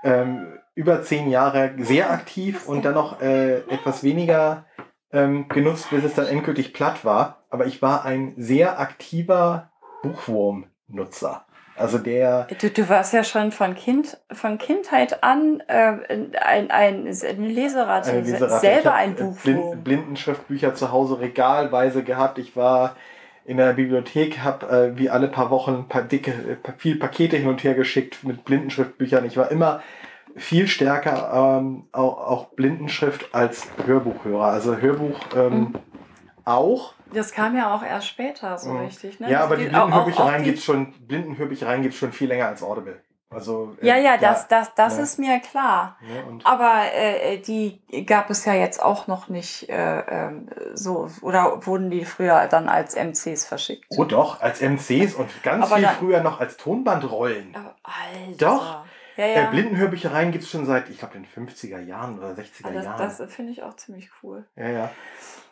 [0.03, 4.65] ähm, über zehn Jahre sehr aktiv und dann noch äh, etwas weniger
[5.11, 7.45] ähm, genutzt, bis es dann endgültig platt war.
[7.49, 9.71] Aber ich war ein sehr aktiver
[10.03, 11.46] Buchwurm-Nutzer.
[11.77, 12.47] Also der.
[12.59, 15.93] Du, du warst ja schon von Kind, von Kindheit an äh,
[16.41, 18.59] ein, ein, eine Leseratte, eine Leseratte.
[18.59, 19.37] selber ein Buch.
[19.41, 22.39] Blind, Blindenschriftbücher zu Hause regalweise gehabt.
[22.39, 22.95] Ich war
[23.45, 27.63] in der Bibliothek, habe äh, wie alle paar Wochen paar dicke, viel Pakete hin und
[27.63, 29.25] her geschickt mit Blindenschriftbüchern.
[29.25, 29.81] Ich war immer
[30.35, 34.45] viel stärker ähm, auch, auch Blindenschrift als Hörbuchhörer.
[34.45, 35.75] Also Hörbuch ähm, mhm.
[36.43, 38.85] auch das kam ja auch erst später so mhm.
[38.85, 39.19] richtig.
[39.19, 39.29] Ne?
[39.29, 43.01] Ja, aber die Blindenhörbüchereien gibt es schon, Blindenhörbüchereien gibt's schon viel länger als Audible.
[43.29, 45.03] Also, äh, ja, ja, das, das, das ja.
[45.03, 45.97] ist mir klar.
[46.01, 51.65] Ja, aber äh, die gab es ja jetzt auch noch nicht äh, ähm, so, oder
[51.65, 53.85] wurden die früher dann als MCs verschickt?
[53.89, 57.53] Oh doch, als MCs und ganz aber viel dann, früher noch als Tonbandrollen.
[57.83, 58.37] Alter.
[58.37, 58.85] Doch.
[59.17, 59.47] Ja, ja.
[59.47, 62.97] Äh, Blindenhörbüchereien gibt es schon seit, ich glaube, den 50er Jahren oder 60er das, Jahren.
[62.97, 64.45] Das finde ich auch ziemlich cool.
[64.55, 64.91] Ja, ja.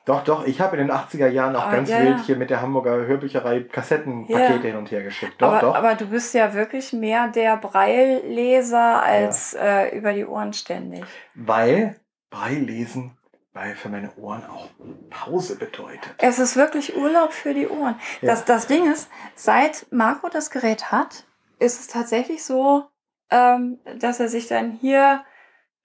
[0.05, 2.51] Doch, doch, ich habe in den 80er Jahren auch ah, ganz ja, wild hier mit
[2.51, 4.61] der Hamburger Hörbücherei Kassettenpakete ja.
[4.61, 5.33] hin und her geschickt.
[5.39, 5.75] Doch, aber, doch.
[5.75, 9.81] aber du bist ja wirklich mehr der Breilleser als ja.
[9.81, 11.03] äh, über die Ohren ständig.
[11.33, 13.17] Weil Breillesen
[13.55, 14.67] weil für meine Ohren auch
[15.09, 16.13] Pause bedeutet.
[16.17, 17.95] Es ist wirklich Urlaub für die Ohren.
[18.21, 21.23] Das, das Ding ist, seit Marco das Gerät hat,
[21.57, 22.83] ist es tatsächlich so,
[23.31, 25.23] ähm, dass er sich dann hier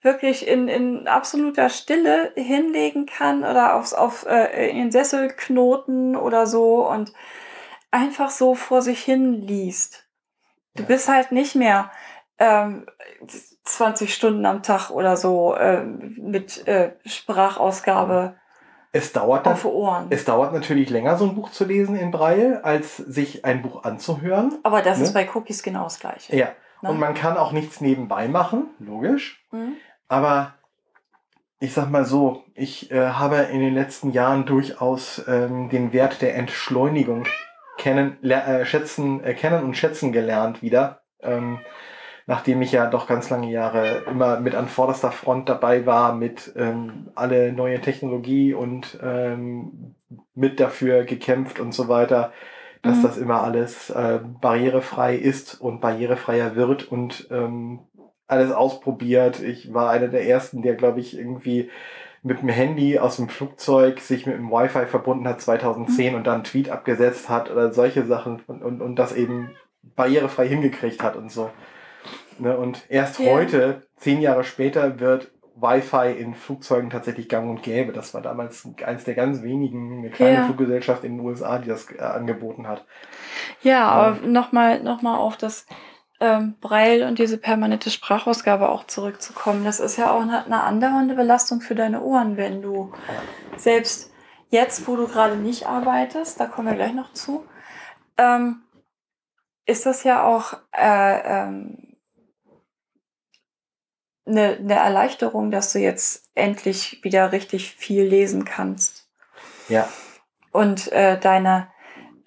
[0.01, 6.15] wirklich in, in absoluter Stille hinlegen kann oder aufs, auf, äh, in den Sessel knoten
[6.15, 7.13] oder so und
[7.91, 10.07] einfach so vor sich hin liest.
[10.75, 10.87] Du ja.
[10.87, 11.91] bist halt nicht mehr
[12.39, 12.87] ähm,
[13.63, 18.35] 20 Stunden am Tag oder so äh, mit äh, Sprachausgabe.
[18.93, 20.07] Es dauert, auf Ohren.
[20.09, 23.83] es dauert natürlich länger, so ein Buch zu lesen in Braille, als sich ein Buch
[23.83, 24.59] anzuhören.
[24.63, 25.05] Aber das ne?
[25.05, 26.35] ist bei Cookies genau das Gleiche.
[26.35, 26.49] Ja.
[26.81, 26.89] Ne?
[26.89, 29.45] Und man kann auch nichts nebenbei machen, logisch.
[29.51, 29.77] Mhm.
[30.11, 30.55] Aber
[31.61, 36.21] ich sag mal so, ich äh, habe in den letzten Jahren durchaus ähm, den Wert
[36.21, 37.23] der Entschleunigung
[37.77, 41.03] kennen, äh, schätzen, äh, kennen und schätzen gelernt wieder.
[41.21, 41.59] Ähm,
[42.27, 46.51] nachdem ich ja doch ganz lange Jahre immer mit an vorderster Front dabei war, mit
[46.57, 49.95] ähm, alle neue Technologie und ähm,
[50.35, 52.33] mit dafür gekämpft und so weiter,
[52.81, 53.03] dass mhm.
[53.03, 57.79] das immer alles äh, barrierefrei ist und barrierefreier wird und ähm,
[58.31, 59.41] alles ausprobiert.
[59.41, 61.69] Ich war einer der ersten, der, glaube ich, irgendwie
[62.23, 66.17] mit dem Handy aus dem Flugzeug sich mit dem Wi-Fi verbunden hat 2010 mhm.
[66.17, 69.51] und dann einen Tweet abgesetzt hat oder solche Sachen und, und, und das eben
[69.95, 71.49] barrierefrei hingekriegt hat und so.
[72.37, 72.55] Ne?
[72.55, 73.31] Und erst ja.
[73.31, 77.91] heute, zehn Jahre später, wird Wi-Fi in Flugzeugen tatsächlich gang und gäbe.
[77.91, 80.45] Das war damals eins der ganz wenigen, eine kleine ja.
[80.45, 82.85] Fluggesellschaft in den USA, die das äh, angeboten hat.
[83.61, 85.65] Ja, aber nochmal noch mal auf das
[86.21, 89.65] ähm, Braille und diese permanente Sprachausgabe auch zurückzukommen.
[89.65, 92.93] Das ist ja auch eine, eine andauernde Belastung für deine Ohren, wenn du
[93.57, 94.11] selbst
[94.49, 97.45] jetzt, wo du gerade nicht arbeitest, da kommen wir gleich noch zu,
[98.17, 98.61] ähm,
[99.65, 101.97] ist das ja auch äh, ähm,
[104.25, 109.09] eine, eine Erleichterung, dass du jetzt endlich wieder richtig viel lesen kannst.
[109.69, 109.87] Ja.
[110.51, 111.69] Und äh, deine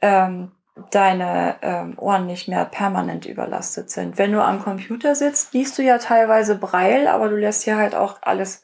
[0.03, 0.53] ähm,
[0.91, 4.19] deine ähm, Ohren nicht mehr permanent überlastet sind.
[4.19, 7.95] Wenn du am Computer sitzt, liest du ja teilweise Braille, aber du lässt hier halt
[7.95, 8.63] auch alles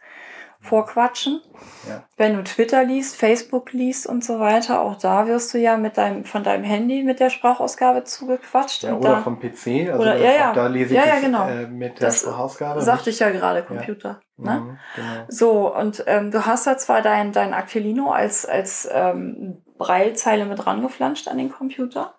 [0.61, 1.40] vorquatschen.
[1.88, 2.05] Ja.
[2.16, 5.96] Wenn du Twitter liest, Facebook liest und so weiter, auch da wirst du ja mit
[5.96, 8.83] deinem, von deinem Handy mit der Sprachausgabe zugequatscht.
[8.83, 10.53] Ja, oder da, vom PC, also oder, ja, ja.
[10.53, 11.46] da lese ich ja, ja, genau.
[11.46, 12.83] das, äh, mit der das Sprachausgabe.
[12.83, 14.20] Sagte ich ja gerade, Computer.
[14.37, 14.61] Ne?
[14.61, 15.25] Mhm, genau.
[15.29, 20.66] So, und ähm, du hast da zwar dein, dein Aquilino als, als ähm, Breilzeile mit
[20.66, 22.14] rangeflanscht an den Computer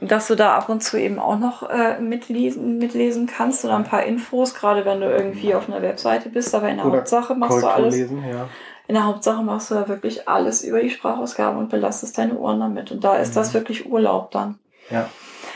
[0.00, 3.84] dass du da ab und zu eben auch noch äh, mitlesen, mitlesen kannst oder ein
[3.84, 7.34] paar Infos, gerade wenn du irgendwie auf einer Webseite bist, aber in der Oder Hauptsache
[7.34, 7.94] machst du alles.
[7.94, 8.48] Lesen, ja.
[8.88, 12.60] In der Hauptsache machst du da wirklich alles über die Sprachausgabe und belastest deine Ohren
[12.60, 12.90] damit.
[12.90, 13.34] Und da ist mhm.
[13.34, 14.58] das wirklich Urlaub dann.
[14.88, 15.08] Ja.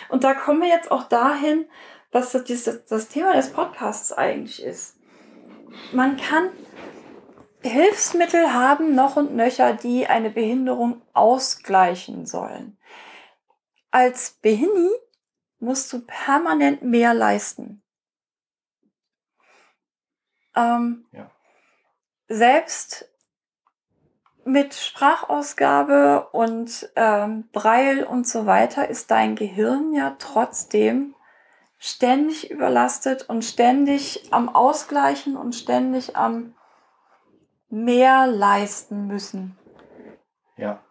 [0.08, 1.64] Und da kommen wir jetzt auch dahin,
[2.12, 4.96] was das, das, das Thema des Podcasts eigentlich ist.
[5.92, 6.50] Man kann
[7.64, 12.78] Hilfsmittel haben, noch und nöcher, die eine Behinderung ausgleichen sollen
[13.94, 14.90] als Behini
[15.60, 17.80] musst du permanent mehr leisten.
[20.56, 21.30] Ähm, ja.
[22.26, 23.08] Selbst
[24.44, 31.14] mit Sprachausgabe und ähm, Breil und so weiter ist dein Gehirn ja trotzdem
[31.78, 36.56] ständig überlastet und ständig am Ausgleichen und ständig am
[37.74, 39.56] mehr leisten müssen.
[40.56, 40.82] Ja.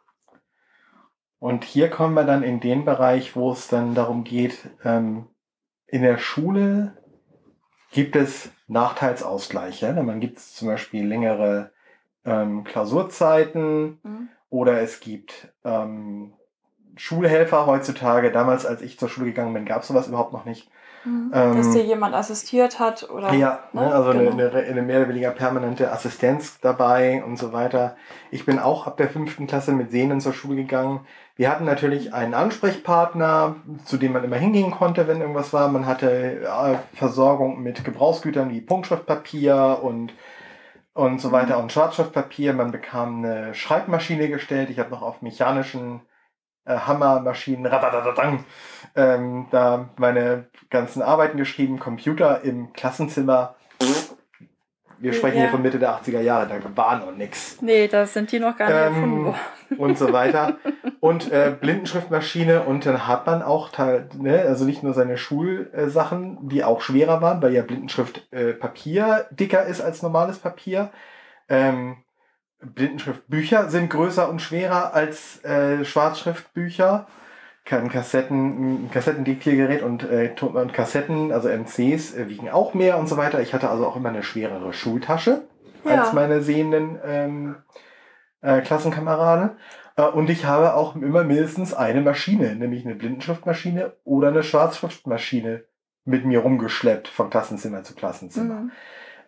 [1.39, 5.27] Und hier kommen wir dann in den Bereich, wo es dann darum geht, ähm,
[5.87, 6.97] in der Schule
[7.91, 9.93] gibt es Nachteilsausgleiche.
[9.93, 11.71] Man gibt es zum Beispiel längere
[12.25, 14.29] ähm, Klausurzeiten mhm.
[14.49, 16.33] oder es gibt ähm,
[16.95, 18.31] Schulhelfer heutzutage.
[18.31, 20.69] Damals, als ich zur Schule gegangen bin, gab es sowas überhaupt noch nicht.
[21.05, 21.31] Mhm.
[21.33, 23.33] Ähm, Dass dir jemand assistiert hat oder.
[23.33, 23.81] Ja, ne?
[23.81, 24.31] ne also genau.
[24.31, 27.95] eine, eine, mehr oder weniger permanente Assistenz dabei und so weiter.
[28.31, 31.01] Ich bin auch ab der fünften Klasse mit Sehnen zur Schule gegangen.
[31.35, 35.67] Wir hatten natürlich einen Ansprechpartner, zu dem man immer hingehen konnte, wenn irgendwas war.
[35.67, 40.13] Man hatte äh, Versorgung mit Gebrauchsgütern wie Punktschriftpapier und,
[40.93, 42.53] und so weiter und Schwarzschriftpapier.
[42.53, 44.69] Man bekam eine Schreibmaschine gestellt.
[44.69, 46.01] Ich habe noch auf mechanischen
[46.65, 47.71] äh, Hammermaschinen
[48.95, 53.55] ähm, da meine ganzen Arbeiten geschrieben, Computer im Klassenzimmer
[55.03, 55.41] wir sprechen ja.
[55.43, 57.57] hier von Mitte der 80er Jahre, da war noch nichts.
[57.61, 59.39] Nee, da sind die noch gar nicht ähm, erfunden worden.
[59.77, 60.57] Und so weiter.
[61.01, 66.63] Und äh, Blindenschriftmaschine und dann hat man auch, ne, also nicht nur seine Schulsachen, die
[66.63, 70.91] auch schwerer waren, weil ja Blindenschrift äh, Papier dicker ist als normales Papier.
[71.49, 71.97] Ähm,
[72.65, 77.07] Blindenschriftbücher sind größer und schwerer als äh, Schwarzschriftbücher
[77.65, 83.07] kein Kassetten, ein Kassettendiktiergerät und, äh, und Kassetten, also MCs, äh, wiegen auch mehr und
[83.07, 83.41] so weiter.
[83.41, 85.43] Ich hatte also auch immer eine schwerere Schultasche
[85.85, 86.01] ja.
[86.01, 87.55] als meine sehenden ähm,
[88.41, 89.51] äh, Klassenkameraden.
[89.95, 95.63] Äh, und ich habe auch immer mindestens eine Maschine, nämlich eine Blindenschriftmaschine oder eine Schwarzschriftmaschine
[96.05, 98.55] mit mir rumgeschleppt von Klassenzimmer zu Klassenzimmer.
[98.55, 98.71] Mhm.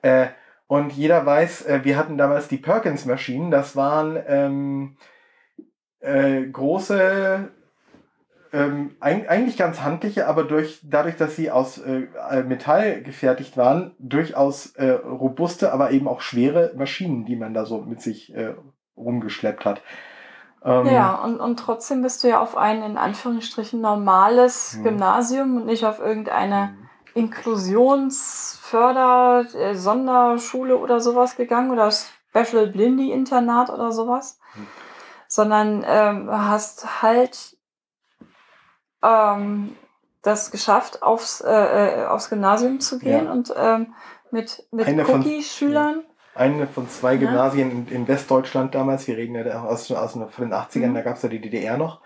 [0.01, 0.27] Äh,
[0.67, 4.97] und jeder weiß, äh, wir hatten damals die Perkins-Maschinen, das waren ähm,
[5.99, 7.51] äh, große
[8.55, 12.07] ähm, eigentlich ganz handliche, aber durch, dadurch, dass sie aus äh,
[12.43, 17.81] Metall gefertigt waren, durchaus äh, robuste, aber eben auch schwere Maschinen, die man da so
[17.81, 18.53] mit sich äh,
[18.95, 19.81] rumgeschleppt hat.
[20.63, 24.83] Ähm, ja, und, und trotzdem bist du ja auf ein in Anführungsstrichen normales mhm.
[24.83, 26.84] Gymnasium und nicht auf irgendeine mhm.
[27.15, 34.67] Inklusionsförder, äh, Sonderschule oder sowas gegangen oder Special Blindy Internat oder sowas, mhm.
[35.27, 37.57] sondern ähm, hast halt
[39.01, 39.77] ähm,
[40.21, 43.31] das geschafft, aufs, äh, äh, aufs Gymnasium zu gehen ja.
[43.31, 43.95] und ähm,
[44.31, 46.03] mit, mit Cookie-Schülern.
[46.03, 46.09] Ja.
[46.35, 50.53] Eine von zwei Gymnasien in, in, Westdeutschland damals, wir reden ja aus, aus von den
[50.53, 50.95] 80ern, mhm.
[50.95, 52.01] da gab es ja die DDR noch.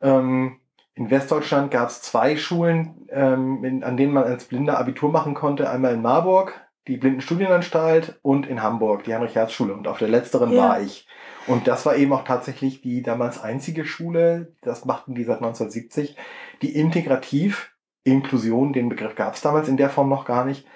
[0.00, 0.60] Ähm,
[0.94, 5.34] in Westdeutschland gab es zwei Schulen, ähm, in, an denen man als Blinder Abitur machen
[5.34, 5.68] konnte.
[5.68, 9.74] Einmal in Marburg, die Blindenstudienanstalt, und in Hamburg, die Heinrich-Herz-Schule.
[9.74, 10.58] Und auf der letzteren ja.
[10.58, 11.08] war ich.
[11.46, 16.16] Und das war eben auch tatsächlich die damals einzige Schule, das machten die seit 1970,
[16.62, 20.66] die integrativ Inklusion, den Begriff gab es damals in der Form noch gar nicht,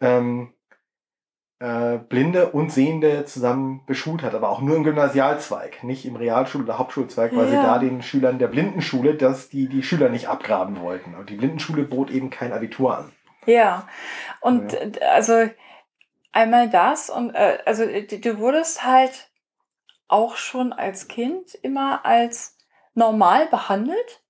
[0.00, 0.52] ähm,
[1.62, 6.64] äh, Blinde und Sehende zusammen beschult hat, aber auch nur im Gymnasialzweig, nicht im Realschul-
[6.64, 7.50] oder Hauptschulzweig, weil ja.
[7.50, 11.14] sie da den Schülern der Blindenschule, dass die die Schüler nicht abgraben wollten.
[11.14, 13.12] Und die Blindenschule bot eben kein Abitur an.
[13.46, 13.86] Ja,
[14.40, 14.80] und ja.
[15.12, 15.48] also
[16.32, 19.30] einmal das und äh, also du wurdest halt
[20.08, 22.56] auch schon als Kind immer als
[22.94, 24.20] normal behandelt.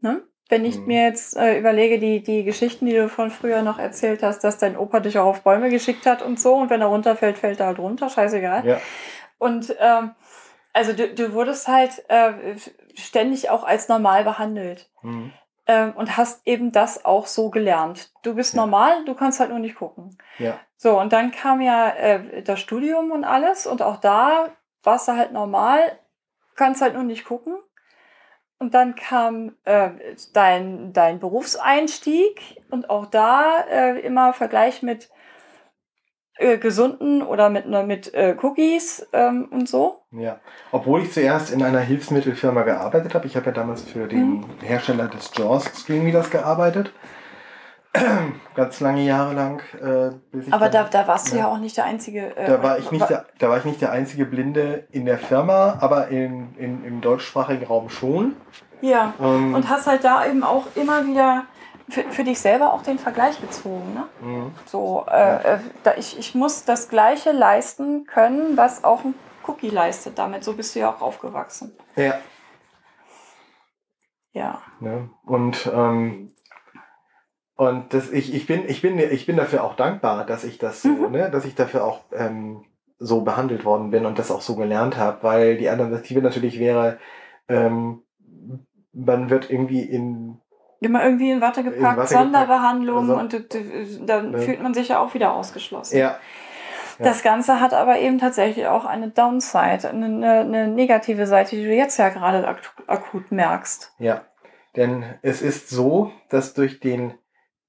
[0.00, 0.22] Ne?
[0.48, 0.86] Wenn ich mhm.
[0.86, 4.58] mir jetzt äh, überlege, die, die Geschichten, die du von früher noch erzählt hast, dass
[4.58, 7.60] dein Opa dich auch auf Bäume geschickt hat und so, und wenn er runterfällt, fällt
[7.60, 8.66] er halt runter, scheißegal.
[8.66, 8.80] Ja.
[9.38, 10.12] Und ähm,
[10.72, 12.32] also du, du wurdest halt äh,
[12.94, 14.90] ständig auch als normal behandelt.
[15.02, 15.32] Mhm.
[15.66, 18.10] Ähm, und hast eben das auch so gelernt.
[18.22, 18.62] Du bist Ja.
[18.62, 20.16] normal, du kannst halt nur nicht gucken.
[20.38, 20.58] Ja.
[20.76, 23.66] So, und dann kam ja äh, das Studium und alles.
[23.66, 24.48] Und auch da
[24.82, 25.98] warst du halt normal,
[26.56, 27.58] kannst halt nur nicht gucken.
[28.58, 29.90] Und dann kam äh,
[30.32, 35.10] dein, dein Berufseinstieg und auch da äh, immer Vergleich mit
[36.38, 40.02] äh, gesunden oder mit, ne, mit äh, Cookies ähm, und so.
[40.12, 40.40] Ja,
[40.72, 43.26] obwohl ich zuerst in einer Hilfsmittelfirma gearbeitet habe.
[43.26, 46.92] Ich habe ja damals für den Hersteller des Jaws Screenreaders gearbeitet.
[48.54, 49.62] Ganz lange Jahre lang.
[49.80, 51.42] Äh, Aber da, da warst du Ja.
[51.42, 52.36] ja auch nicht der einzige.
[52.36, 55.18] Äh, da war ich nicht der, da war ich nicht der einzige Blinde in der
[55.18, 58.36] Firma, aber in, in, im deutschsprachigen Raum schon.
[58.80, 59.14] Ja.
[59.20, 61.44] Ähm, Und hast halt da eben auch immer wieder
[61.88, 63.94] für, für dich selber auch den Vergleich gezogen.
[63.94, 64.04] Ne?
[64.20, 64.52] mhm.
[64.66, 69.14] So, äh, äh, da ich, ich muss das Gleiche leisten können, was auch ein
[69.46, 70.18] Cookie leistet.
[70.18, 71.76] Damit so bist du ja auch aufgewachsen.
[71.96, 72.14] ja.
[74.32, 74.60] Ja.
[74.78, 75.10] Ne?
[75.24, 76.30] Und, ähm,
[77.58, 80.80] und das, ich, ich, bin, ich, bin, ich bin dafür auch dankbar, dass ich das
[80.80, 81.10] so, Mhm.
[81.10, 82.64] ne, dass ich dafür auch ähm,
[83.00, 86.98] so behandelt worden bin und das auch so gelernt habe, weil die Alternative natürlich wäre,
[87.48, 88.02] ähm,
[88.92, 90.38] man wird irgendwie in
[90.80, 94.38] Immer irgendwie in Watte In gepackt, Watte gepackt, Sonderbehandlung also- und dann Ne.
[94.38, 95.98] fühlt man sich ja auch wieder ausgeschlossen.
[95.98, 96.10] ja,
[97.00, 97.04] ja.
[97.04, 101.74] Das Ganze hat aber eben tatsächlich auch eine Downside, eine, eine, negative Seite, die du
[101.74, 103.92] jetzt ja gerade ak akut merkst.
[103.98, 104.22] Ja,
[104.76, 107.14] denn es ist so, dass durch den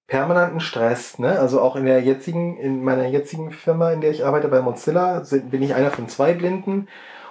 [0.09, 4.25] permanenten Stress, ne, also auch in der jetzigen, in meiner jetzigen Firma, in der ich
[4.25, 6.87] arbeite, bei Mozilla, sind, bin ich einer von zwei Blinden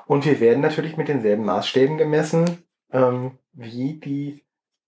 [0.07, 4.45] und wir werden natürlich mit denselben Maßstäben gemessen ähm, wie die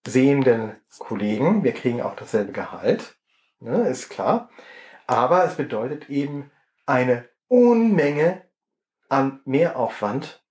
[0.07, 1.64] sehenden Kollegen.
[1.64, 3.16] Wir kriegen auch dasselbe Gehalt,
[3.59, 4.48] ne, ist klar.
[5.07, 6.50] Aber es bedeutet eben
[6.87, 8.42] eine Unmenge
[9.09, 10.44] an Mehraufwand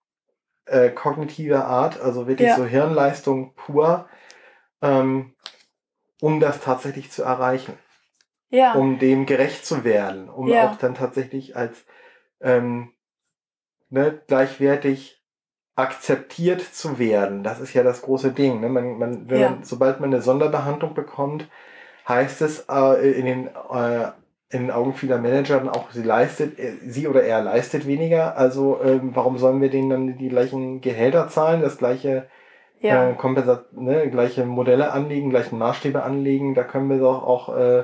[0.66, 2.58] äh, kognitiver Art, also wirklich Ja.
[2.58, 4.08] so Hirnleistung pur,
[4.82, 5.34] ähm,
[6.22, 7.74] um das tatsächlich zu erreichen,
[8.50, 8.74] Ja.
[8.74, 10.72] um dem gerecht zu werden, um Ja.
[10.72, 11.86] auch dann tatsächlich als
[12.42, 12.94] ähm,
[13.90, 15.22] ne, gleichwertig
[15.76, 17.44] akzeptiert zu werden.
[17.44, 18.60] Das ist ja das große Ding.
[18.60, 18.70] Ne?
[18.70, 19.50] Man, man, wenn Ja.
[19.50, 21.48] man, sobald man eine Sonderbehandlung bekommt,
[22.08, 24.12] heißt es äh, in, den, äh,
[24.50, 28.36] in den Augen vieler Manager dann auch, sie leistet, äh, sie oder er leistet weniger.
[28.36, 32.28] Also ähm, warum sollen wir denen dann die gleichen Gehälter zahlen, das gleiche
[32.80, 33.10] ja.
[33.10, 37.84] äh, Kompensat ne, gleiche Modelle anlegen, gleichen Maßstäbe anlegen, da können wir doch auch äh,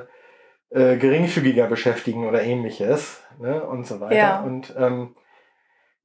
[0.70, 4.16] äh, geringfügiger beschäftigen oder ähnliches ne, und so weiter.
[4.16, 4.40] Ja.
[4.40, 5.14] Und ähm,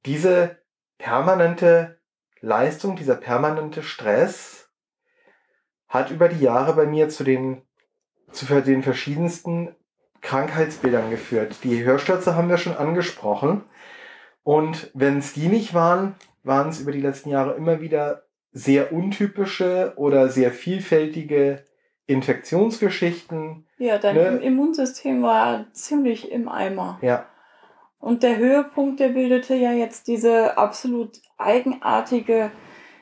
[0.06, 0.58] diese
[0.98, 1.98] permanente
[2.40, 4.70] Leistung, dieser permanente Stress
[5.88, 7.62] hat über die Jahre bei mir zu den,
[8.30, 9.74] zu den verschiedensten
[10.22, 11.58] Krankheitsbildern geführt.
[11.64, 13.64] Die Hörstürze haben wir schon angesprochen.
[14.42, 18.92] Und wenn es die nicht waren, waren es über die letzten Jahre immer wieder sehr
[18.92, 21.64] untypische oder sehr vielfältige
[22.06, 23.66] Infektionsgeschichten.
[23.78, 24.36] ja, dein ne?
[24.42, 26.98] Immunsystem war ziemlich im Eimer.
[27.02, 27.26] Ja,
[27.98, 32.50] Und der Höhepunkt, der bildete ja jetzt diese absolut eigenartige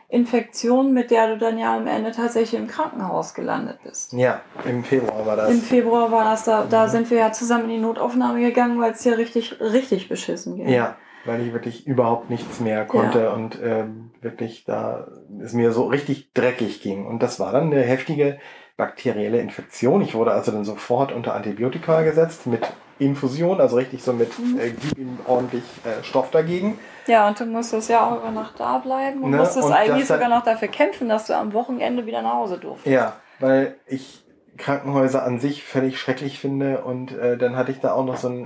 [0.09, 4.13] Infektion, mit der du dann ja am Ende tatsächlich im Krankenhaus gelandet bist.
[4.13, 5.51] ja, im Februar war das.
[5.51, 6.91] Im Februar war das da, da Mhm.
[6.91, 10.69] sind wir ja zusammen in die Notaufnahme gegangen, weil es dir richtig, richtig beschissen ging.
[10.69, 15.09] Ja, weil ich wirklich überhaupt nichts mehr konnte und ähm, wirklich da
[15.43, 17.07] es mir so richtig dreckig ging.
[17.07, 18.39] Und das war dann eine heftige
[18.77, 20.01] bakterielle Infektion.
[20.01, 22.67] Ich wurde also dann sofort unter Antibiotika gesetzt mit
[22.99, 24.59] Infusion, also richtig so mit Mhm.
[24.59, 26.79] äh, gib ihm ordentlich äh, Stoff dagegen.
[27.07, 30.07] Ja, und du musstest ja auch über Nacht da bleiben und Ne, musstest und eigentlich
[30.07, 32.87] sogar noch dafür kämpfen, dass du am Wochenende wieder nach Hause durftest.
[32.87, 34.25] Ja, weil ich
[34.59, 38.29] Krankenhäuser an sich völlig schrecklich finde und äh, dann hatte ich da auch noch so
[38.29, 38.45] einen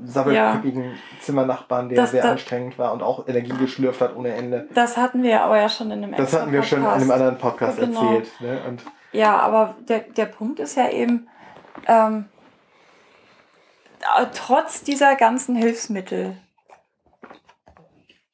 [0.00, 4.34] äh, sabbelköpfigen Zimmernachbarn, der Das- sehr da- anstrengend war und auch Energie geschlürft hat ohne
[4.34, 4.68] Ende.
[4.74, 7.38] Das hatten wir aber ja schon in einem Das hatten wir schon in einem anderen
[7.38, 8.14] Podcast Genau.
[8.16, 8.40] erzählt.
[8.40, 8.60] Ne?
[8.68, 11.28] Und Ja, aber der, der Punkt ist ja eben,
[11.86, 12.26] ähm,
[14.18, 16.36] äh, trotz dieser ganzen Hilfsmittel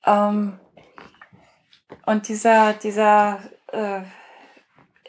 [0.06, 0.58] ähm,
[2.06, 3.38] und dieser, dieser
[3.72, 4.00] äh,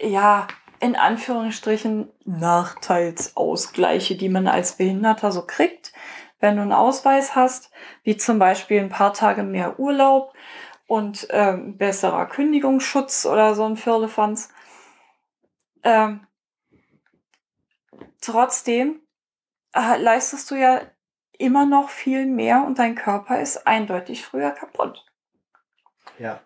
[0.02, 0.48] ja,
[0.82, 5.92] in Anführungsstrichen Nachteilsausgleiche, die man als Behinderter so kriegt,
[6.40, 7.72] wenn du einen Ausweis hast,
[8.04, 10.34] wie zum Beispiel ein paar Tage mehr Urlaub
[10.88, 14.50] und ähm, besserer Kündigungsschutz oder so ein Firlefanz.
[15.84, 16.26] Ähm,
[18.22, 19.00] trotzdem
[19.74, 20.82] äh, leistest du ja
[21.38, 25.06] immer noch viel mehr und dein Körper ist eindeutig früher kaputt.
[26.18, 26.40] ja.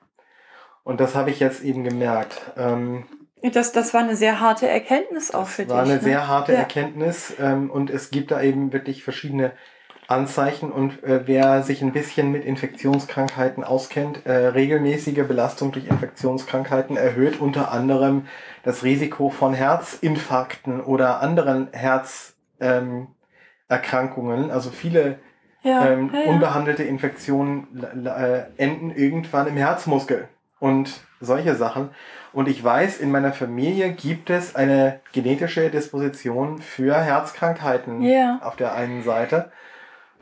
[0.86, 2.42] Und das habe ich jetzt eben gemerkt.
[2.58, 3.06] Ähm,
[3.42, 5.92] Das, das war eine sehr harte Erkenntnis auch das für war dich.
[5.94, 6.04] eine ne?
[6.04, 6.60] sehr harte Ja.
[6.60, 9.54] Erkenntnis ähm, und es gibt da eben wirklich verschiedene
[10.08, 16.98] Anzeichen und äh, wer sich ein bisschen mit Infektionskrankheiten auskennt, äh, regelmäßige Belastung durch Infektionskrankheiten
[16.98, 18.28] erhöht unter anderem
[18.64, 24.46] das Risiko von Herzinfarkten oder anderen Herzerkrankungen.
[24.46, 25.20] Ähm, also viele
[25.64, 26.30] ja, ähm, ja, ja.
[26.30, 30.28] unbehandelte Infektionen äh, enden irgendwann im Herzmuskel
[30.60, 31.90] und solche Sachen.
[32.34, 38.40] Und ich weiß, in meiner Familie gibt es eine genetische Disposition für Herzkrankheiten yeah.
[38.44, 39.52] auf der einen Seite.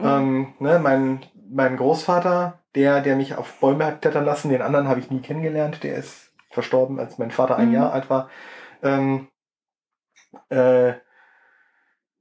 [0.01, 0.07] Mhm.
[0.07, 4.87] Ähm, ne, mein, mein Großvater, der, der mich auf Bäume hat klettern lassen, den anderen
[4.87, 7.75] habe ich nie kennengelernt, der ist verstorben, als mein Vater ein mhm.
[7.75, 8.29] Jahr alt war.
[8.83, 9.27] Ähm,
[10.49, 10.93] äh,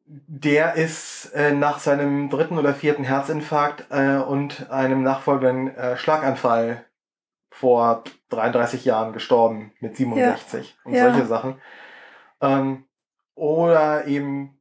[0.07, 6.85] der ist äh, nach seinem dritten oder vierten Herzinfarkt äh, und einem nachfolgenden äh, Schlaganfall
[7.51, 10.77] vor 33 Jahren gestorben mit 67 ja.
[10.85, 11.05] und ja.
[11.05, 11.61] solche Sachen.
[12.41, 12.87] Ähm,
[13.35, 14.59] oder eben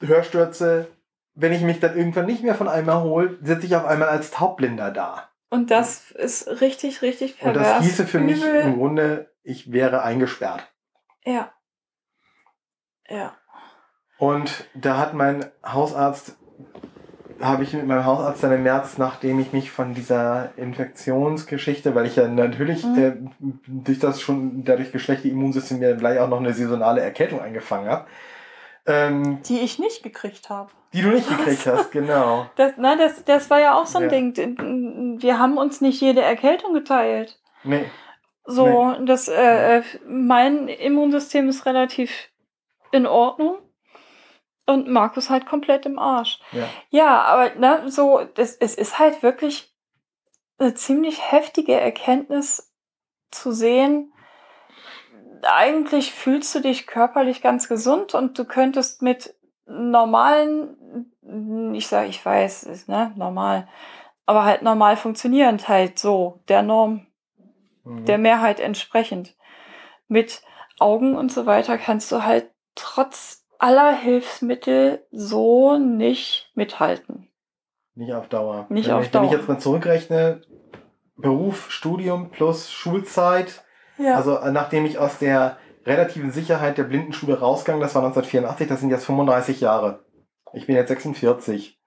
[0.00, 0.88] Hörstürze.
[1.34, 4.30] Wenn ich mich dann irgendwann nicht mehr von einem erhole, sitze ich auf einmal als
[4.30, 5.28] Taubblinder da.
[5.48, 7.56] Und das ist richtig, richtig pervers.
[7.56, 8.26] Und das hieße für Übel.
[8.34, 10.66] mich im Grunde, ich wäre eingesperrt.
[11.24, 11.52] Ja.
[13.08, 13.36] Ja.
[14.18, 16.36] Und da hat mein Hausarzt
[17.42, 22.06] habe ich mit meinem Hausarzt dann im März, nachdem ich mich von dieser Infektionsgeschichte, weil
[22.06, 22.98] ich ja natürlich mhm.
[22.98, 23.12] äh,
[23.66, 28.06] durch das schon dadurch geschwächte Immunsystem mir gleich auch noch eine saisonale Erkältung eingefangen habe.
[28.84, 30.70] Ähm, die ich nicht gekriegt habe.
[30.92, 32.46] Die du nicht gekriegt hast, genau.
[32.56, 34.08] Das, nein, das, das war ja auch so ein ja.
[34.10, 35.20] Ding.
[35.22, 37.40] Wir haben uns nicht jede Erkältung geteilt.
[37.64, 37.84] Nee.
[38.44, 39.04] So, nee.
[39.06, 42.28] das, äh, äh mein Immunsystem ist relativ
[42.90, 43.58] in Ordnung
[44.66, 46.40] und Markus halt komplett im Arsch.
[46.52, 49.72] Ja, ja aber ne, so, das, es ist halt wirklich
[50.58, 52.72] eine ziemlich heftige Erkenntnis
[53.30, 54.11] zu sehen.
[55.42, 59.34] Eigentlich fühlst du dich körperlich ganz gesund und du könntest mit
[59.66, 61.12] normalen,
[61.74, 63.68] ich sage, ich weiß, ist ne, normal,
[64.26, 67.06] aber halt normal funktionierend halt so, der Norm,
[67.84, 68.04] mhm.
[68.04, 69.36] der Mehrheit entsprechend.
[70.08, 70.42] Mit
[70.78, 77.28] Augen und so weiter kannst du halt trotz aller Hilfsmittel so nicht mithalten.
[77.94, 78.66] Nicht auf Dauer.
[78.68, 79.22] Nicht wenn auf ich, Dauer.
[79.22, 80.42] Wenn ich jetzt mal zurückrechne,
[81.16, 83.61] Beruf, Studium plus Schulzeit,
[83.98, 84.14] ja.
[84.14, 88.80] also äh, nachdem ich aus der relativen Sicherheit der Blindenschule rausgegangen, das war 1984, das
[88.80, 90.04] sind jetzt 35 Jahre.
[90.52, 91.78] Ich bin jetzt 46.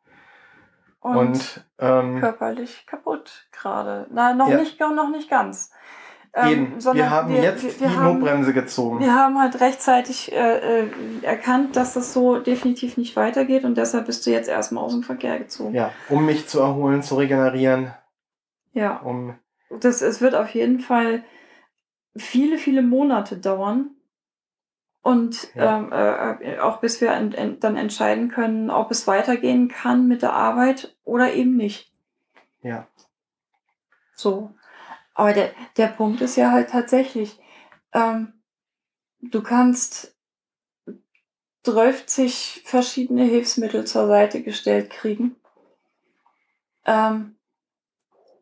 [0.99, 4.08] Und, und ähm, körperlich kaputt gerade.
[4.12, 4.58] Na, noch ja.
[4.58, 5.72] nicht, noch nicht ganz.
[6.34, 8.99] Ähm, wir haben wir, jetzt wir, wir die haben, Notbremse gezogen.
[8.99, 10.89] Wir haben halt rechtzeitig äh, äh,
[11.22, 15.03] erkannt, dass das so definitiv nicht weitergeht und deshalb bist du jetzt erstmal aus dem
[15.03, 15.74] Verkehr gezogen.
[15.74, 17.93] Ja, um mich zu erholen, zu regenerieren.
[18.74, 18.97] Ja.
[18.97, 19.36] Um
[19.70, 21.24] das, es wird auf jeden Fall
[22.16, 23.91] viele, viele Monate dauern.
[25.01, 25.78] Und ja.
[25.78, 25.91] ähm,
[26.41, 30.34] äh, auch bis wir en, en, dann entscheiden können, ob es weitergehen kann mit der
[30.34, 31.91] Arbeit oder eben nicht.
[32.63, 32.88] Ja.
[34.16, 34.51] So.
[35.13, 37.39] Aber der, der Punkt ist ja halt tatsächlich,
[37.93, 38.34] ähm,
[39.22, 40.16] du kannst
[41.63, 45.36] 30 verschiedene Hilfsmittel zur Seite gestellt kriegen.
[46.86, 47.35] Ähm,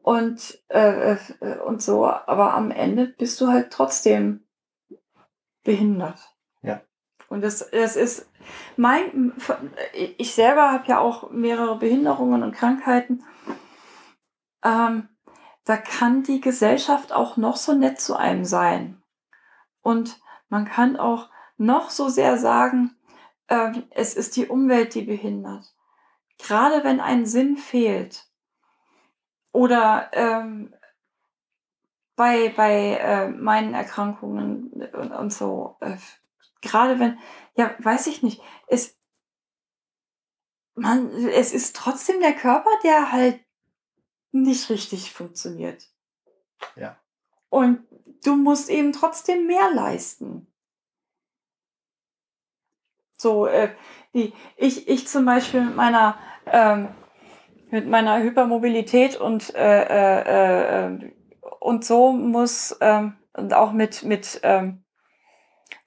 [0.03, 4.45] und, äh, äh, und so, aber am Ende bist du halt trotzdem
[5.63, 6.19] behindert.
[6.61, 6.81] Ja.
[7.29, 8.29] Und das, das ist
[8.75, 9.33] mein,
[10.17, 13.23] ich selber habe ja auch mehrere Behinderungen und Krankheiten.
[14.61, 15.07] Ähm,
[15.63, 19.01] da kann die Gesellschaft auch noch so nett zu einem sein.
[19.81, 22.97] Und man kann auch noch so sehr sagen,
[23.47, 25.73] äh, es ist die Umwelt, die behindert.
[26.39, 28.27] Gerade wenn ein Sinn fehlt
[29.53, 30.73] oder ähm,
[32.15, 35.97] bei, bei äh, meinen Erkrankungen und, und so, äh,
[36.61, 37.17] gerade wenn,
[37.55, 38.97] ja, weiß ich nicht, es,
[40.75, 43.39] man, es ist trotzdem der Körper, der halt
[44.31, 45.89] nicht richtig funktioniert.
[46.75, 46.99] Ja.
[47.49, 47.85] Und
[48.23, 50.47] du musst eben trotzdem mehr leisten.
[53.17, 53.75] So, äh,
[54.11, 56.93] wie ich, ich zum Beispiel mit meiner, ähm,
[57.73, 61.11] mit meiner Hypermobilität und, äh, äh, äh,
[61.59, 64.83] und so muss, ähm, und auch mit, mit ähm,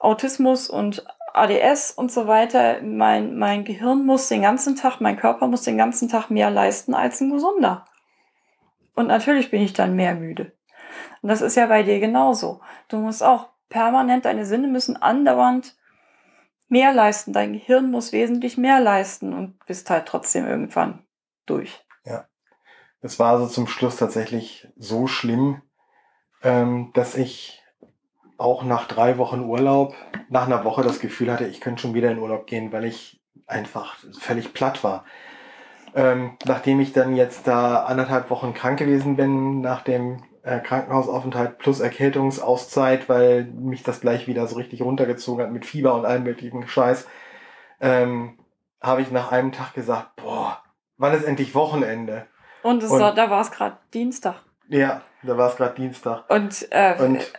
[0.01, 5.47] Autismus und ADS und so weiter, mein, mein Gehirn muss den ganzen Tag, mein Körper
[5.47, 7.85] muss den ganzen Tag mehr leisten als ein gesunder.
[8.97, 10.55] Und natürlich bin ich dann mehr müde.
[11.23, 12.63] Und das ist ja bei dir genauso.
[12.89, 15.77] Du musst auch permanent, deine Sinne müssen andauernd
[16.69, 17.33] mehr leisten.
[17.33, 21.06] Dein Gehirn muss wesentlich mehr leisten und bist halt trotzdem irgendwann
[21.47, 21.85] durch.
[22.05, 22.27] Ja.
[23.01, 25.63] Es war also zum Schluss tatsächlich so schlimm,
[26.43, 27.63] ähm, dass ich
[28.39, 29.95] auch nach drei Wochen Urlaub,
[30.29, 33.21] nach einer Woche das Gefühl hatte, ich könnte schon wieder in Urlaub gehen, weil ich
[33.47, 35.05] einfach völlig platt war.
[35.97, 41.59] ähm, nachdem ich dann jetzt da anderthalb Wochen krank gewesen bin, nach dem äh, Krankenhausaufenthalt
[41.59, 46.25] plus Erkältungsauszeit, weil mich das gleich wieder so richtig runtergezogen hat mit Fieber und allem
[46.25, 47.07] möglichen Scheiß,
[47.81, 48.39] ähm,
[48.81, 50.63] habe ich nach einem Tag gesagt, boah,
[50.99, 52.27] wann ist endlich Wochenende?
[52.63, 54.43] Und, Und- war, da war es gerade Dienstag.
[54.69, 56.29] Ja, da war es gerade Dienstag.
[56.29, 57.33] Und, äh, Und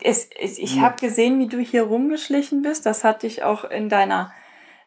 [0.00, 2.86] es, es, ich habe gesehen, wie du hier rumgeschlichen bist.
[2.86, 4.32] Das hat dich auch in deiner,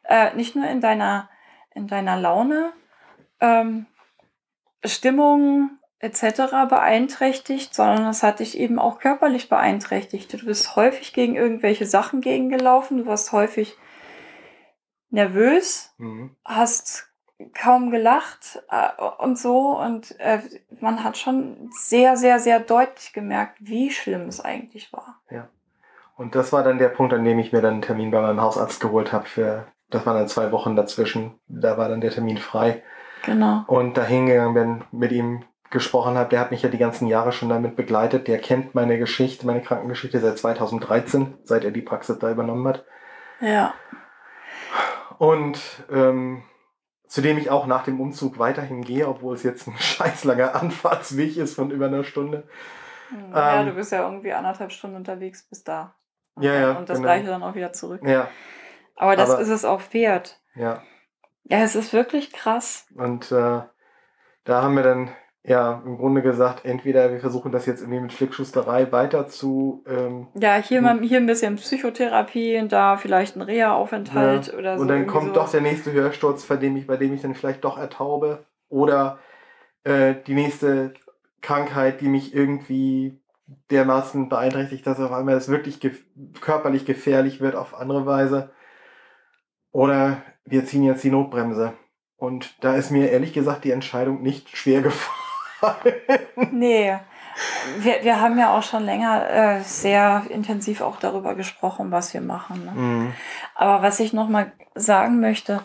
[0.04, 1.30] äh, nicht nur in deiner,
[1.74, 2.74] in deiner Laune,
[3.40, 3.86] ähm,
[4.84, 6.68] Stimmung etc.
[6.68, 10.34] beeinträchtigt, sondern es hat dich eben auch körperlich beeinträchtigt.
[10.34, 13.78] Du bist häufig gegen irgendwelche Sachen gegengelaufen, du warst häufig
[15.12, 16.36] nervös, mhm.
[16.44, 17.11] hast
[17.54, 20.40] kaum gelacht äh, und so und äh,
[20.80, 25.22] man hat schon sehr, sehr, sehr deutlich gemerkt, wie schlimm es eigentlich war.
[26.22, 28.42] Und das war dann der Punkt, an dem ich mir dann einen Termin bei meinem
[28.42, 29.26] Hausarzt geholt habe.
[29.26, 31.40] Für, das waren dann zwei Wochen dazwischen.
[31.48, 32.84] Da war dann der Termin frei.
[33.26, 33.64] Genau.
[33.66, 36.30] Und da hingegangen bin, mit ihm gesprochen habe.
[36.30, 38.28] Der hat mich ja die ganzen Jahre schon damit begleitet.
[38.28, 42.86] Der kennt meine Geschichte, meine Krankengeschichte seit 2013, seit er die Praxis da übernommen hat.
[43.40, 43.74] Ja.
[45.18, 45.60] Und
[45.92, 46.44] ähm,
[47.12, 50.56] zu dem ich auch nach dem Umzug weiterhin gehe, obwohl es jetzt ein scheiß langer
[50.56, 52.48] Anfahrtsweg ist von über einer Stunde.
[53.34, 55.94] ja, Ähm, du bist ja irgendwie anderthalb Stunden unterwegs bis da.
[56.40, 57.08] Ja, ja, Und das genau.
[57.10, 58.02] gleiche dann auch wieder zurück.
[58.06, 58.30] Ja,
[58.96, 60.40] Aber das Aber- ist es auch wert.
[60.56, 60.82] ja.
[61.44, 62.86] Ja, es ist wirklich krass.
[62.96, 63.62] Und äh,
[64.46, 65.10] da haben wir dann
[65.44, 70.28] ja im Grunde gesagt, entweder wir versuchen das jetzt irgendwie mit Flickschusterei weiter zu ähm,
[70.36, 74.84] Ja, hier, mal, hier ein bisschen Psychotherapie und da vielleicht ein Reha-Aufenthalt oder so.
[74.84, 75.46] und dann kommt sowas.
[75.46, 78.46] doch der nächste Hörsturz, bei dem ich, bei dem ich dann vielleicht doch ertaube.
[78.70, 79.20] Oder
[79.84, 80.94] äh, die nächste
[81.42, 83.20] Krankheit, die mich irgendwie
[83.72, 86.06] dermaßen beeinträchtigt, dass auf einmal es wirklich gef
[86.40, 88.52] körperlich gefährlich wird auf andere Weise.
[89.72, 91.74] Oder wir ziehen jetzt die Notbremse.
[92.16, 95.21] Und da ist mir ehrlich gesagt die Entscheidung nicht schwer gefallen.
[96.52, 96.98] Nee.
[97.78, 102.22] Wir, wir haben ja auch schon länger äh, sehr intensiv auch darüber gesprochen, was wir
[102.22, 102.66] machen.
[102.66, 102.72] Ne?
[102.72, 103.14] Mhm.
[103.56, 105.62] Aber was ich nochmal sagen möchte,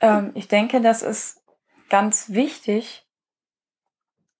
[0.00, 1.42] ähm, ich denke, das ist
[1.88, 3.06] ganz wichtig,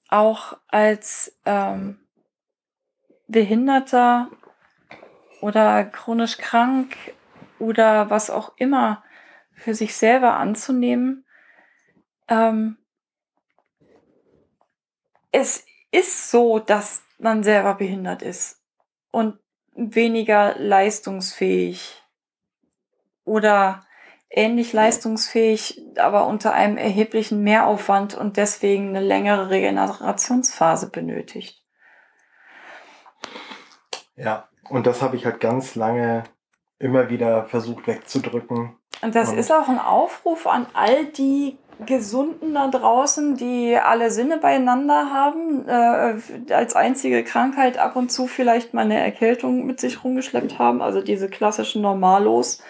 [0.08, 1.98] auch als ähm,
[3.28, 4.28] Behinderter
[5.40, 6.96] oder chronisch krank
[7.58, 9.02] oder was auch immer
[9.52, 11.24] für sich selber anzunehmen.
[12.28, 12.78] Ähm,
[15.36, 18.62] es ist so, dass man selber behindert ist
[19.10, 19.38] und
[19.74, 22.02] weniger leistungsfähig
[23.24, 23.84] oder
[24.30, 31.62] ähnlich leistungsfähig, aber unter einem erheblichen Mehraufwand und deswegen eine längere Regenerationsphase benötigt.
[34.16, 36.24] Ja, und das habe ich halt ganz lange
[36.78, 38.76] immer wieder versucht wegzudrücken.
[39.02, 44.10] Und das Und- ist auch ein Aufruf an all die Gesunden da draußen, die alle
[44.10, 49.80] Sinne beieinander haben, äh, als einzige Krankheit ab und zu vielleicht mal eine Erkältung mit
[49.80, 52.62] sich rumgeschleppt haben, also diese klassischen Normalos.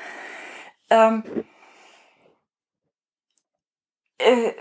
[0.90, 1.22] Ähm,
[4.18, 4.52] äh,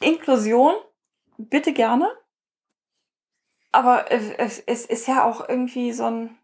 [0.00, 0.74] Inklusion,
[1.36, 2.10] bitte gerne.
[3.72, 6.38] Aber es, es, es ist ja auch irgendwie so ein,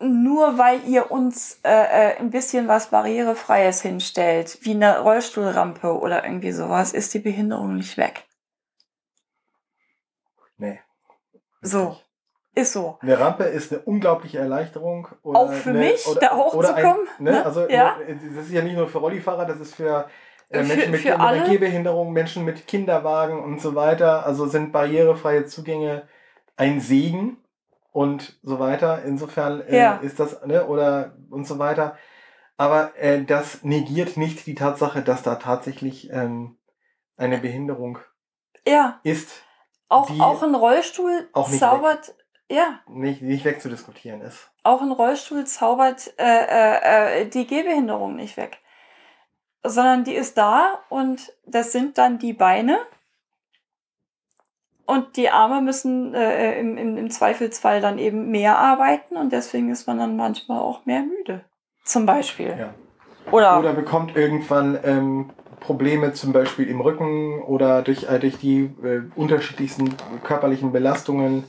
[0.00, 6.24] nur weil ihr uns äh, äh, ein bisschen was Barrierefreies hinstellt, wie eine Rollstuhlrampe oder
[6.24, 8.24] irgendwie sowas, ist die Behinderung nicht weg.
[10.56, 10.80] Nee.
[11.62, 11.96] So.
[12.56, 12.98] Ist so.
[13.00, 15.08] Eine Rampe ist eine unglaubliche Erleichterung.
[15.22, 17.30] Oder Auch für eine, mich, oder, da hochzukommen, Ein, ne?
[17.32, 17.44] ne?
[17.44, 17.96] Also Ja.
[17.96, 20.08] ne, das ist ja nicht nur für Rollifahrer, das ist für
[20.50, 21.46] äh, Für- Menschen mit, für mit.
[21.46, 24.24] Gehbehinderung, Menschen mit Kinderwagen und so weiter.
[24.24, 26.06] Also sind barrierefreie Zugänge
[26.56, 27.38] ein Segen
[27.94, 29.04] und so weiter.
[29.04, 29.96] Insofern äh, Ja.
[30.02, 31.96] ist das, ne, oder und so weiter.
[32.56, 36.58] Aber äh, das negiert nicht die Tatsache, dass da tatsächlich ähm,
[37.16, 37.98] eine Behinderung
[38.66, 39.42] Ja, ist,
[39.88, 42.14] auch, auch ein Rollstuhl auch zaubert,
[42.50, 44.50] ja, nicht, nicht wegzudiskutieren ist.
[44.64, 48.58] auch ein Rollstuhl zaubert äh, äh, äh, die Gehbehinderung nicht weg.
[49.62, 52.76] Sondern die ist da und das sind dann die Beine.
[54.86, 59.70] Und die Arme müssen äh, im, im, im Zweifelsfall dann eben mehr arbeiten und deswegen
[59.70, 61.44] ist man dann manchmal auch mehr müde.
[61.84, 62.54] Zum Beispiel.
[62.58, 62.74] Ja.
[63.30, 65.30] Oder, Oder bekommt irgendwann ähm,
[65.60, 71.44] Probleme zum Beispiel im Rücken oder durch, äh, durch die äh, unterschiedlichsten körperlichen Belastungen,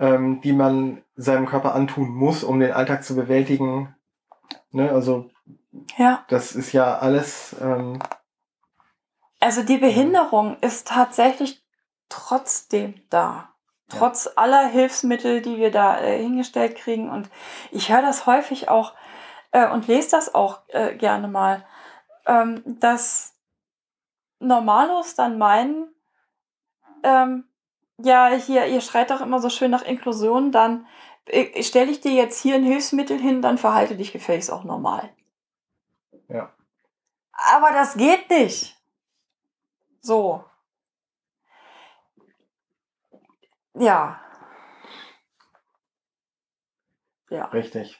[0.00, 3.94] ähm, die man seinem Körper antun muss, um den Alltag zu bewältigen.
[4.70, 4.90] Ne?
[4.90, 5.28] Also
[5.98, 6.24] ja.
[6.28, 7.98] das ist ja alles, ähm,
[9.40, 11.61] Also die Behinderung ist tatsächlich
[12.12, 13.48] trotzdem da.
[13.90, 13.98] Ja.
[13.98, 17.10] Trotz aller Hilfsmittel, die wir da äh, hingestellt kriegen.
[17.10, 17.30] Und
[17.70, 18.94] ich höre das häufig auch
[19.52, 21.64] äh, und lese das auch äh, gerne mal,
[22.26, 23.34] ähm, dass
[24.38, 25.94] Normalos dann meinen,
[27.02, 27.44] ähm,
[27.98, 30.86] ja, hier, ihr schreit doch immer so schön nach Inklusion, dann
[31.26, 35.08] äh, stelle ich dir jetzt hier ein Hilfsmittel hin, dann verhalte dich gefälligst auch normal.
[36.28, 36.50] Ja.
[37.32, 38.76] Aber das geht nicht.
[40.00, 40.44] So.
[43.74, 44.20] Ja.
[47.30, 47.46] Ja.
[47.46, 47.98] Richtig.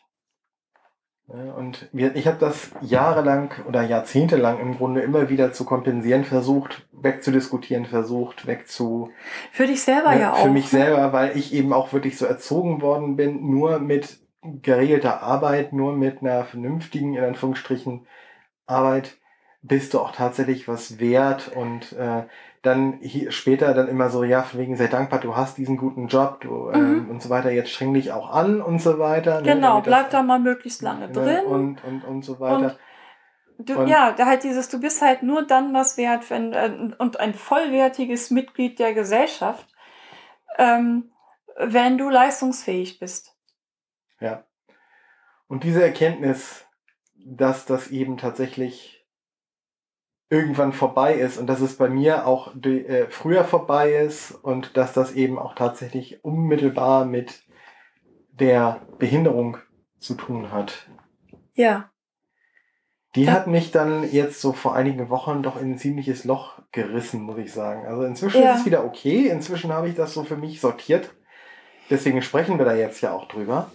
[1.28, 7.86] Und ich habe das jahrelang oder jahrzehntelang im Grunde immer wieder zu kompensieren versucht, wegzudiskutieren
[7.86, 9.10] versucht, wegzu.
[9.50, 10.42] Für dich selber ne, ja auch.
[10.42, 15.22] Für mich selber, weil ich eben auch wirklich so erzogen worden bin, nur mit geregelter
[15.22, 18.06] Arbeit, nur mit einer vernünftigen, in Anführungsstrichen,
[18.66, 19.16] Arbeit
[19.62, 22.24] bist du auch tatsächlich was wert und äh,
[22.62, 26.06] dann hier später dann immer so, ja, von wegen sei dankbar, du hast diesen guten
[26.06, 27.10] Job, du ähm, mhm.
[27.10, 29.40] und so weiter, jetzt streng dich auch an und so weiter.
[29.40, 31.44] Ne, genau, ne, bleib das, da mal möglichst lange ne, drin.
[31.44, 32.76] Und, und, und so weiter.
[33.58, 36.94] Und du, und ja, halt dieses, du bist halt nur dann was wert wenn, äh,
[36.98, 39.66] und ein vollwertiges Mitglied der Gesellschaft,
[40.58, 41.12] ähm,
[41.56, 43.36] wenn du leistungsfähig bist.
[44.20, 44.44] Ja.
[45.48, 46.64] Und diese Erkenntnis,
[47.24, 49.01] dass das eben tatsächlich
[50.32, 54.78] irgendwann vorbei ist und dass es bei mir auch die, äh, früher vorbei ist und
[54.78, 57.42] dass das eben auch tatsächlich unmittelbar mit
[58.30, 59.58] der Behinderung
[59.98, 60.88] zu tun hat.
[61.52, 61.90] Ja.
[63.14, 63.32] Die ja.
[63.32, 67.36] hat mich dann jetzt so vor einigen Wochen doch in ein ziemliches Loch gerissen, muss
[67.36, 67.84] ich sagen.
[67.86, 68.54] Also inzwischen ja.
[68.54, 69.28] ist es wieder okay.
[69.28, 71.10] Inzwischen habe ich das so für mich sortiert.
[71.90, 73.70] Deswegen sprechen wir da jetzt ja auch drüber.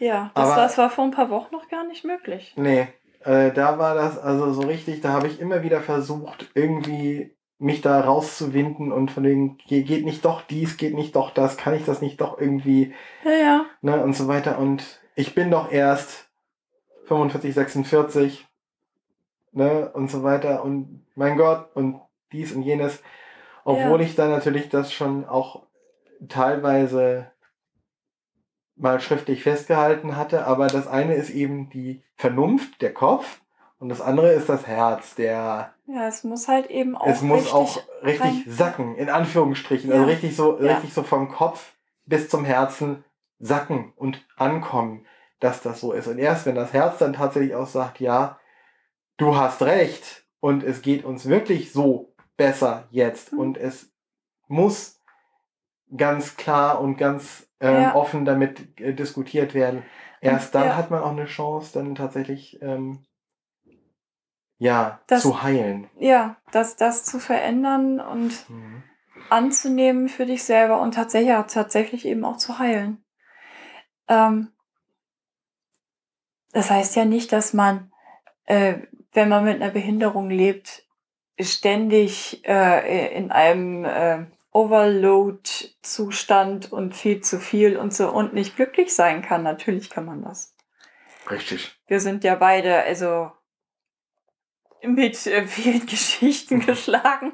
[0.00, 2.54] Ja, das, Aber, das war vor ein paar Wochen noch gar nicht möglich.
[2.56, 2.88] Nee,
[3.24, 7.80] äh, da war das also so richtig, da habe ich immer wieder versucht, irgendwie mich
[7.80, 11.84] da rauszuwinden und von den, geht nicht doch dies, geht nicht doch das, kann ich
[11.84, 12.92] das nicht doch irgendwie,
[13.24, 13.66] ja, ja.
[13.82, 14.58] ne, und so weiter.
[14.58, 16.28] Und ich bin doch erst
[17.06, 18.46] 45, 46,
[19.52, 20.64] ne, und so weiter.
[20.64, 22.00] Und mein Gott, und
[22.32, 23.00] dies und jenes.
[23.64, 24.06] Obwohl ja.
[24.06, 25.62] ich dann natürlich das schon auch
[26.28, 27.30] teilweise
[28.76, 33.42] mal schriftlich festgehalten hatte, aber das eine ist eben die Vernunft, der Kopf,
[33.82, 35.74] und das andere ist das Herz, der.
[35.88, 37.08] Ja, es muss halt eben auch.
[37.08, 39.90] Es muss richtig auch richtig sacken, in Anführungsstrichen.
[39.90, 40.08] Also ja.
[40.08, 40.74] Also richtig so, ja.
[40.74, 41.72] richtig so vom Kopf
[42.06, 43.04] bis zum Herzen
[43.40, 45.04] sacken und ankommen,
[45.40, 46.06] dass das so ist.
[46.06, 48.38] Und erst wenn das Herz dann tatsächlich auch sagt, ja,
[49.16, 53.38] du hast recht und es geht uns wirklich so besser jetzt mhm.
[53.40, 53.90] und es
[54.46, 55.00] muss
[55.96, 57.94] ganz klar und ganz ähm, ja.
[57.94, 59.84] offen damit äh, diskutiert werden.
[60.20, 60.76] Erst dann ja.
[60.76, 63.04] hat man auch eine Chance, dann tatsächlich ähm,
[64.58, 65.88] ja das, zu heilen.
[65.98, 68.82] Ja, das, das zu verändern und mhm.
[69.30, 73.02] anzunehmen für dich selber und tatsächlich, tatsächlich eben auch zu heilen.
[74.08, 74.48] Ähm,
[76.52, 77.92] das heißt ja nicht, dass man,
[78.44, 78.74] äh,
[79.12, 80.84] wenn man mit einer Behinderung lebt,
[81.40, 88.94] ständig äh, in einem äh, Overload-Zustand und viel zu viel und so und nicht glücklich
[88.94, 89.42] sein kann.
[89.42, 90.54] Natürlich kann man das.
[91.30, 91.78] Richtig.
[91.86, 93.30] Wir sind ja beide, also
[94.82, 97.32] mit äh, vielen Geschichten geschlagen.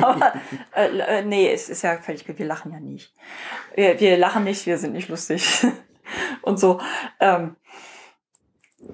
[0.00, 0.34] Aber
[0.74, 2.38] äh, äh, nee, es ist ja völlig gut.
[2.38, 3.14] Wir lachen ja nicht.
[3.74, 5.66] Wir, wir lachen nicht, wir sind nicht lustig.
[6.42, 6.80] und so.
[7.20, 7.56] Ähm,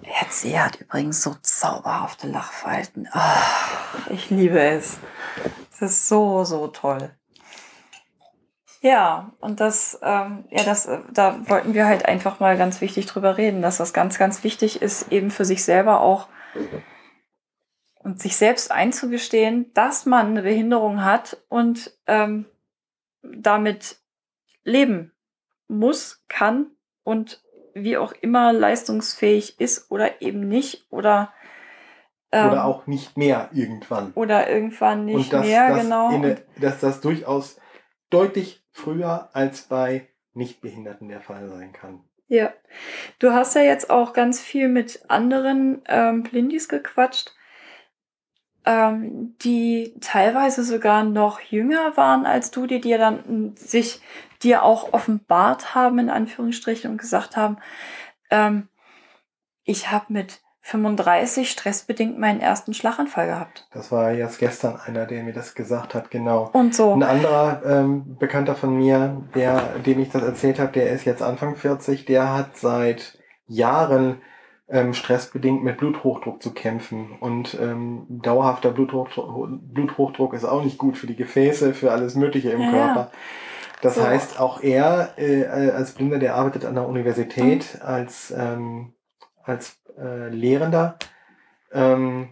[0.03, 3.09] Herzi hat übrigens so zauberhafte Lachfalten.
[3.15, 4.99] Oh, ich liebe es.
[5.73, 7.18] Es ist so, so toll.
[8.81, 13.07] Ja, und das, ähm, ja, das, äh, da wollten wir halt einfach mal ganz wichtig
[13.07, 16.29] drüber reden, dass das ganz, ganz wichtig ist, eben für sich selber auch
[17.97, 22.47] und sich selbst einzugestehen, dass man eine Behinderung hat und ähm,
[23.23, 23.97] damit
[24.65, 25.13] leben
[25.67, 26.71] muss, kann
[27.03, 27.43] und
[27.75, 31.33] wie auch immer leistungsfähig ist oder eben nicht oder
[32.31, 34.13] ähm, oder auch nicht mehr irgendwann.
[34.15, 36.09] oder irgendwann nicht dass, mehr dass genau.
[36.09, 37.59] eine, dass das durchaus
[38.11, 42.01] deutlich früher als bei Nichtbehinderten der Fall sein kann.
[42.29, 42.53] Ja,
[43.19, 47.35] du hast ja jetzt auch ganz viel mit anderen ähm, Blindis gequatscht,
[48.65, 54.01] ähm, die teilweise sogar noch jünger waren als du, die dir dann sich
[54.43, 57.57] dir auch offenbart haben, in Anführungsstrichen, und gesagt haben,
[58.31, 58.69] ähm,
[59.65, 63.67] ich habe mit 35 stressbedingt meinen ersten Schlaganfall gehabt.
[63.73, 66.51] Das war jetzt gestern einer, der mir das gesagt hat, genau.
[66.53, 66.93] Und so.
[66.93, 71.23] Ein anderer ähm, Bekannter von mir, der, dem ich das erzählt habe, der ist jetzt
[71.23, 74.21] Anfang 40, der hat seit Jahren
[74.69, 77.17] ähm, stressbedingt mit Bluthochdruck zu kämpfen.
[77.19, 82.51] Und ähm, dauerhafter Bluthochdruck, Bluthochdruck ist auch nicht gut für die Gefäße, für alles Mögliche
[82.51, 83.11] im ja, Körper.
[83.81, 84.07] Das so.
[84.07, 87.87] heißt, auch er äh, als Blinder, der arbeitet an der Universität mhm.
[87.87, 88.93] als, ähm,
[89.43, 90.99] als äh, Lehrender.
[91.73, 92.31] Ähm,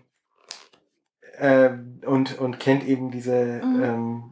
[1.39, 1.71] äh,
[2.07, 3.83] und, und kennt eben diese, mhm.
[3.83, 4.23] ähm,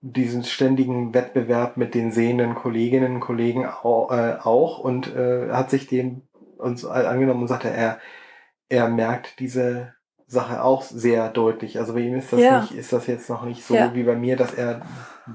[0.00, 5.70] diesen ständigen Wettbewerb mit den sehenden Kolleginnen und Kollegen auch, äh, auch und äh, hat
[5.70, 6.22] sich dem
[6.58, 7.98] uns angenommen und sagte, er,
[8.68, 9.94] er merkt diese
[10.26, 11.78] Sache auch sehr deutlich.
[11.78, 12.60] Also bei ihm ist das ja.
[12.60, 13.94] nicht, ist das jetzt noch nicht so ja.
[13.94, 14.82] wie bei mir, dass er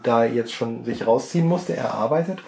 [0.03, 1.75] da jetzt schon sich rausziehen musste.
[1.75, 2.39] Er arbeitet,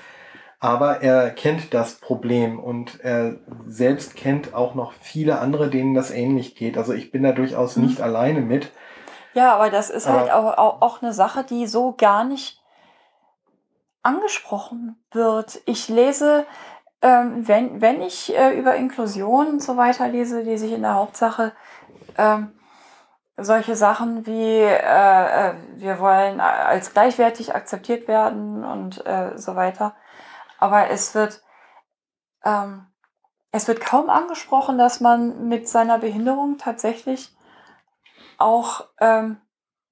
[0.66, 3.36] aber er kennt das Problem und er
[3.68, 6.76] selbst kennt auch noch viele andere, denen das ähnlich geht.
[6.76, 7.86] Also ich bin da durchaus mhm.
[7.86, 8.72] nicht alleine mit.
[9.36, 12.60] Ja, aber das ist aber halt auch, auch, auch eine Sache, die so gar nicht
[14.02, 15.62] angesprochen wird.
[15.68, 16.48] Ich lese,
[17.04, 20.96] ähm, wenn, wenn ich äh, über Inklusion und so weiter lese, lese ich in der
[20.96, 21.52] Hauptsache
[22.18, 22.54] ähm,
[23.38, 29.94] solche Sachen wie äh, äh, wir wollen als gleichwertig akzeptiert werden und äh, so weiter.
[30.60, 31.42] Aber es wird
[32.44, 32.88] ähm,
[33.56, 37.34] es wird kaum angesprochen, dass man mit seiner Behinderung tatsächlich
[38.38, 39.38] auch ähm,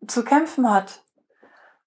[0.05, 1.01] zu kämpfen hat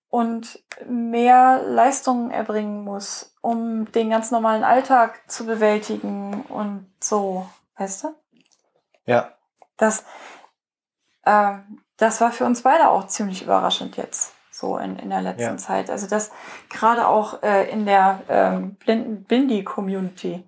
[0.08, 7.46] und mehr Leistungen erbringen muss, um den ganz normalen Alltag zu bewältigen und so,
[7.76, 8.14] weißt du?
[9.04, 9.34] Ja.
[9.76, 10.04] Das,
[11.24, 11.58] äh,
[11.98, 15.56] das war für uns beide auch ziemlich überraschend jetzt, so in, in der letzten ja.
[15.56, 15.90] Zeit.
[15.90, 16.30] Also das
[16.68, 20.44] gerade auch äh, in der ähm, Blindy-Community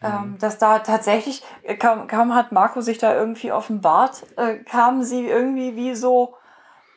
[0.00, 0.38] ähm, mhm.
[0.38, 5.26] dass da tatsächlich, äh, kaum, kaum hat Marco sich da irgendwie offenbart, äh, kamen sie
[5.26, 6.36] irgendwie wie so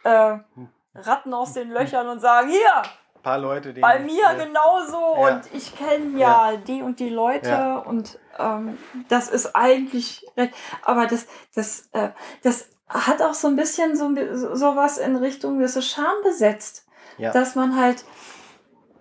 [0.03, 0.38] äh,
[0.93, 2.82] Ratten aus den Löchern und sagen, hier,
[3.15, 4.34] ein paar Leute, bei mir ja.
[4.34, 5.36] genauso ja.
[5.36, 8.78] und ich kenne ja, ja, die und die Leute und ähm,
[9.09, 10.26] das ist eigentlich,
[10.84, 12.09] aber das, das, äh,
[12.43, 14.13] das hat auch so ein bisschen so,
[14.55, 16.85] so was in Richtung, das ist schambesetzt,
[17.17, 18.03] dass man halt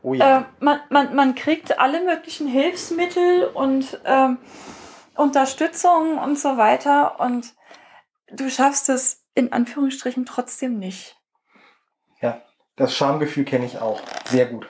[0.03, 0.38] Oh ja.
[0.38, 4.38] Äh, man, man, man kriegt alle möglichen Hilfsmittel und ähm,
[5.14, 7.55] Unterstützung und so weiter und
[8.32, 11.16] du schaffst es in Anführungsstrichen trotzdem nicht.
[12.20, 12.43] Ja,
[12.76, 14.01] das Schamgefühl kenne ich auch.
[14.26, 14.66] Sehr gut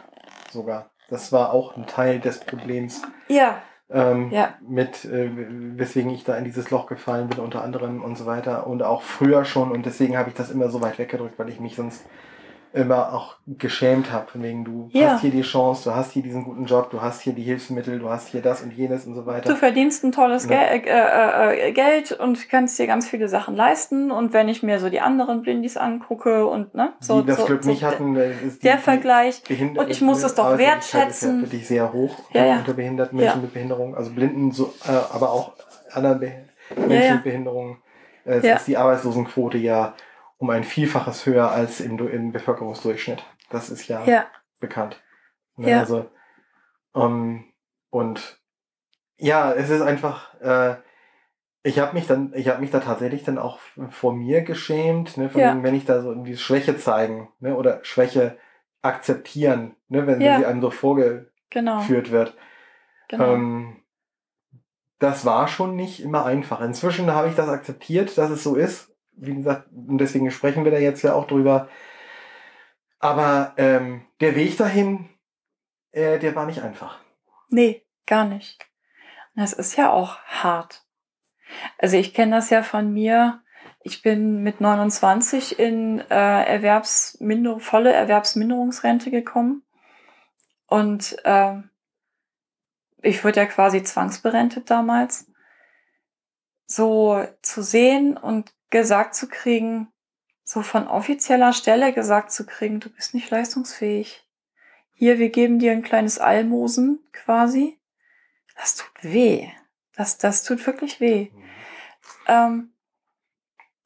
[0.51, 0.91] sogar.
[1.09, 3.03] Das war auch ein Teil des Problems.
[3.29, 3.63] Ja.
[3.93, 4.55] Ähm, ja.
[4.67, 5.31] Mit, äh,
[5.77, 8.67] weswegen ich da in dieses Loch gefallen bin, unter anderem und so weiter.
[8.67, 9.73] Und auch früher schon.
[9.73, 12.05] Und deswegen habe ich das immer so weit weggedrückt, weil ich mich sonst
[12.73, 15.11] immer auch geschämt habe, von wegen du ja.
[15.11, 17.99] hast hier die Chance, du hast hier diesen guten Job, du hast hier die Hilfsmittel,
[17.99, 19.49] du hast hier das und jenes und so weiter.
[19.49, 20.77] Du verdienst ein tolles ja.
[20.77, 24.79] Gel äh, äh, Geld und kannst dir ganz viele Sachen leisten und wenn ich mir
[24.79, 28.15] so die anderen Blindis angucke und ne, so die das so, Glück so nicht hatten,
[28.15, 29.43] ist die, der Vergleich
[29.77, 31.31] und ich muss es doch wertschätzen.
[31.31, 34.93] Ist ja wirklich sehr hoch ja, unter behinderten Menschen mit Behinderung, also Blinden, so, äh,
[35.13, 35.53] aber auch
[35.91, 36.33] anderen Be
[36.77, 37.79] Menschen mit Behinderungen.
[38.25, 39.95] Äh, es ist die Arbeitslosenquote ja
[40.41, 43.23] um ein Vielfaches höher als im, im Bevölkerungsdurchschnitt.
[43.51, 44.27] Das ist ja, ja.
[44.59, 45.03] bekannt.
[45.57, 45.71] Ne?
[45.71, 45.81] Ja.
[45.81, 46.11] Also,
[46.93, 47.45] um, ähm,
[47.91, 48.41] und
[49.19, 50.77] ja, es ist einfach, äh,
[51.63, 53.59] ich habe mich dann, ich habe mich da tatsächlich dann auch
[53.91, 55.53] vor mir geschämt, ne, ja.
[55.53, 58.39] dem, wenn ich da so irgendwie Schwäche zeigen, ne, oder Schwäche
[58.81, 60.33] akzeptieren, ne, wenn, ja.
[60.33, 61.87] wenn sie einem so vorgeführt genau.
[61.87, 62.35] wird.
[63.09, 63.35] Genau.
[63.35, 63.83] Ähm,
[64.99, 66.63] das war schon nicht immer einfach.
[66.63, 68.90] Inzwischen habe ich das akzeptiert, dass es so ist
[69.21, 71.69] wie gesagt, und deswegen sprechen wir da jetzt ja auch drüber.
[72.99, 75.09] Aber ähm, der Weg dahin,
[75.93, 77.01] äh, der war nicht einfach.
[77.49, 78.67] Nee, gar nicht.
[79.35, 80.85] Das ist ja auch hart.
[81.79, 83.43] Also ich kenne das ja von mir.
[83.83, 89.63] Ich bin mit 29 in äh, Erwerbsminder volle Erwerbsminderungsrente gekommen.
[90.67, 91.55] Und äh,
[93.03, 95.31] ich wurde ja quasi zwangsberentet damals.
[96.67, 99.89] So zu sehen und gesagt zu kriegen,
[100.45, 104.27] so von offizieller Stelle gesagt zu kriegen, du bist nicht leistungsfähig.
[104.95, 107.79] Hier, wir geben dir ein kleines Almosen quasi.
[108.57, 109.49] Das tut weh.
[109.95, 111.31] Das, das tut wirklich weh.
[111.33, 111.45] Mhm.
[112.27, 112.73] Ähm,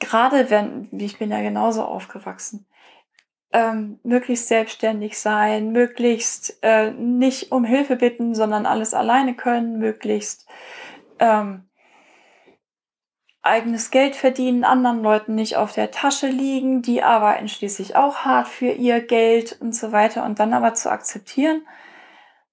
[0.00, 2.66] Gerade wenn, wie ich bin ja genauso aufgewachsen,
[3.52, 10.46] ähm, möglichst selbstständig sein, möglichst äh, nicht um Hilfe bitten, sondern alles alleine können, möglichst
[11.20, 11.68] ähm,
[13.44, 18.48] eigenes Geld verdienen, anderen Leuten nicht auf der Tasche liegen, die arbeiten schließlich auch hart
[18.48, 21.66] für ihr Geld und so weiter und dann aber zu akzeptieren,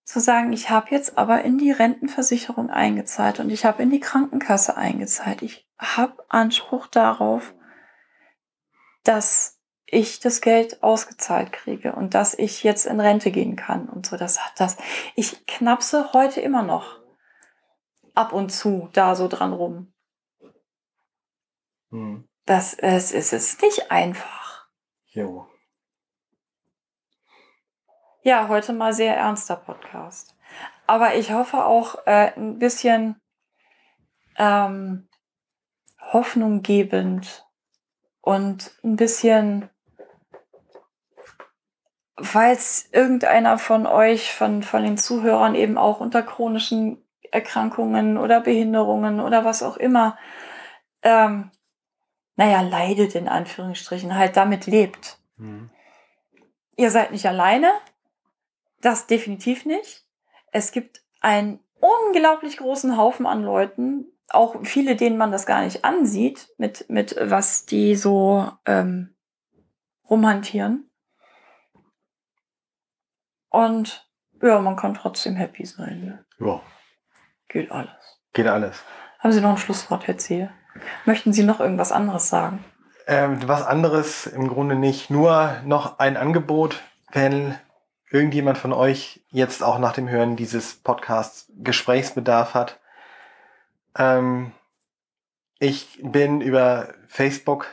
[0.03, 4.01] zu sagen, ich habe jetzt aber in die Rentenversicherung eingezahlt und ich habe in die
[4.01, 5.41] Krankenkasse eingezahlt.
[5.41, 7.53] Ich habe Anspruch darauf,
[9.05, 14.05] dass ich das Geld ausgezahlt kriege und dass ich jetzt in Rente gehen kann und
[14.05, 14.17] so.
[14.17, 14.75] Das hat das.
[15.15, 16.99] Ich knapse heute immer noch
[18.13, 19.93] ab und zu da so dran rum.
[21.91, 22.27] Hm.
[22.45, 24.67] Das es ist es nicht einfach.
[25.07, 25.47] Jo.
[28.23, 30.35] Ja, heute mal sehr ernster Podcast.
[30.87, 33.19] Aber ich hoffe auch äh, ein bisschen
[34.37, 35.07] ähm,
[35.99, 37.45] Hoffnung gebend
[38.21, 39.69] und ein bisschen,
[42.19, 49.19] falls irgendeiner von euch, von, von den Zuhörern eben auch unter chronischen Erkrankungen oder Behinderungen
[49.19, 50.17] oder was auch immer,
[51.01, 51.51] ähm,
[52.35, 55.19] naja, leidet in Anführungsstrichen, halt damit lebt.
[55.37, 55.69] Mhm.
[56.75, 57.71] Ihr seid nicht alleine.
[58.81, 60.05] Das definitiv nicht.
[60.51, 65.83] Es gibt einen unglaublich großen Haufen an Leuten, auch viele, denen man das gar nicht
[65.83, 69.13] ansieht, mit, mit was die so ähm,
[70.09, 70.89] rumhantieren.
[73.49, 74.09] Und
[74.41, 76.05] ja, man kann trotzdem happy sein.
[76.05, 76.25] Ne?
[76.39, 76.61] Ja.
[77.49, 78.19] Geht alles.
[78.33, 78.83] Geht alles.
[79.19, 80.53] Haben Sie noch ein Schlusswort, Herr Zehe?
[81.05, 82.63] Möchten Sie noch irgendwas anderes sagen?
[83.07, 85.09] Ähm, was anderes im Grunde nicht.
[85.09, 87.55] Nur noch ein Angebot, wenn
[88.09, 92.79] irgendjemand von euch jetzt auch nach dem Hören dieses Podcasts Gesprächsbedarf hat.
[93.97, 94.51] Ähm,
[95.59, 97.67] ich bin über Facebook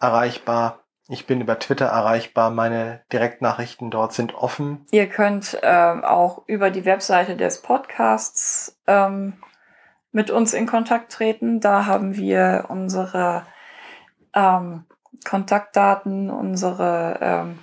[0.00, 0.80] erreichbar.
[1.08, 2.50] Ich bin über Twitter erreichbar.
[2.50, 4.86] Meine Direktnachrichten dort sind offen.
[4.90, 9.34] Ihr könnt ähm, auch über die Webseite des Podcasts ähm,
[10.16, 11.60] mit uns in Kontakt treten.
[11.60, 13.42] Da haben wir unsere
[14.34, 14.86] ähm,
[15.28, 17.58] Kontaktdaten, unsere ähm,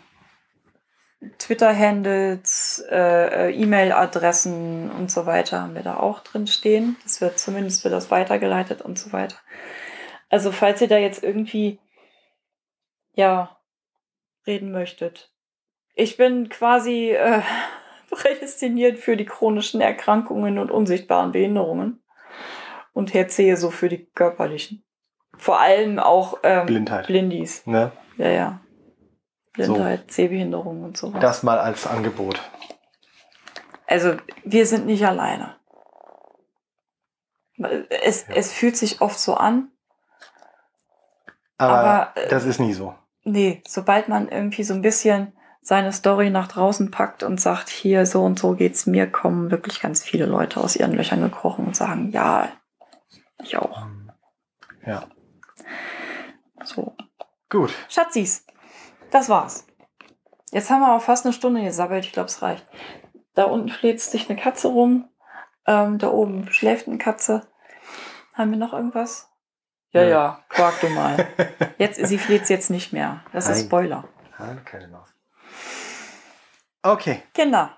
[1.39, 6.95] Twitter-Handles, äh, äh, E-Mail-Adressen und so weiter haben wir da auch drin stehen.
[7.01, 9.37] Das wird zumindest wird das weitergeleitet und so weiter.
[10.29, 11.79] Also falls ihr da jetzt irgendwie
[13.15, 13.57] ja
[14.45, 15.33] reden möchtet.
[15.95, 17.41] Ich bin quasi äh,
[18.11, 22.02] prädestiniert für die chronischen Erkrankungen und unsichtbaren Behinderungen
[22.93, 24.83] und Herr Zehe so für die körperlichen.
[25.37, 27.07] Vor allem auch ähm, Blindheit.
[27.07, 27.65] Blindis.
[27.65, 27.91] Ne?
[28.17, 28.59] Ja, ja.
[29.53, 30.13] Blindheit, so.
[30.15, 31.09] Sehbehinderung und so.
[31.11, 32.41] Das mal als Angebot.
[33.87, 35.55] Also, wir sind nicht alleine.
[38.03, 38.35] Es, ja.
[38.35, 39.69] es fühlt sich oft so an.
[41.57, 42.95] Aber, aber äh, das ist nie so.
[43.23, 48.05] Nee, sobald man irgendwie so ein bisschen seine Story nach draußen packt und sagt, hier
[48.05, 51.75] so und so geht's mir, kommen wirklich ganz viele Leute aus ihren Löchern gekrochen und
[51.75, 52.49] sagen, ja,
[53.41, 53.87] ich auch.
[54.85, 55.07] Ja.
[56.63, 56.95] So.
[57.49, 57.73] Gut.
[57.89, 58.45] Schatzis,
[59.11, 59.67] das war's.
[60.51, 62.05] Jetzt haben wir auch fast eine Stunde gesabbelt.
[62.05, 62.65] Ich glaube, es reicht.
[63.33, 65.09] Da unten fläzt sich eine Katze rum.
[65.65, 67.47] Ähm, da oben schläft eine Katze.
[68.33, 69.29] Haben wir noch irgendwas?
[69.91, 71.27] Ja, ja, ja quak du mal.
[71.77, 73.23] Jetzt, sie fleht jetzt nicht mehr.
[73.31, 73.55] Das Nein.
[73.55, 74.07] ist Spoiler.
[74.39, 75.07] Nein, keine noch.
[76.81, 77.23] Okay.
[77.33, 77.77] Kinder.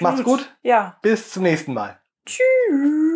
[0.00, 0.56] Macht's gut.
[0.62, 0.98] Ja.
[1.02, 2.00] Bis zum nächsten Mal.
[2.24, 3.15] Tschüss.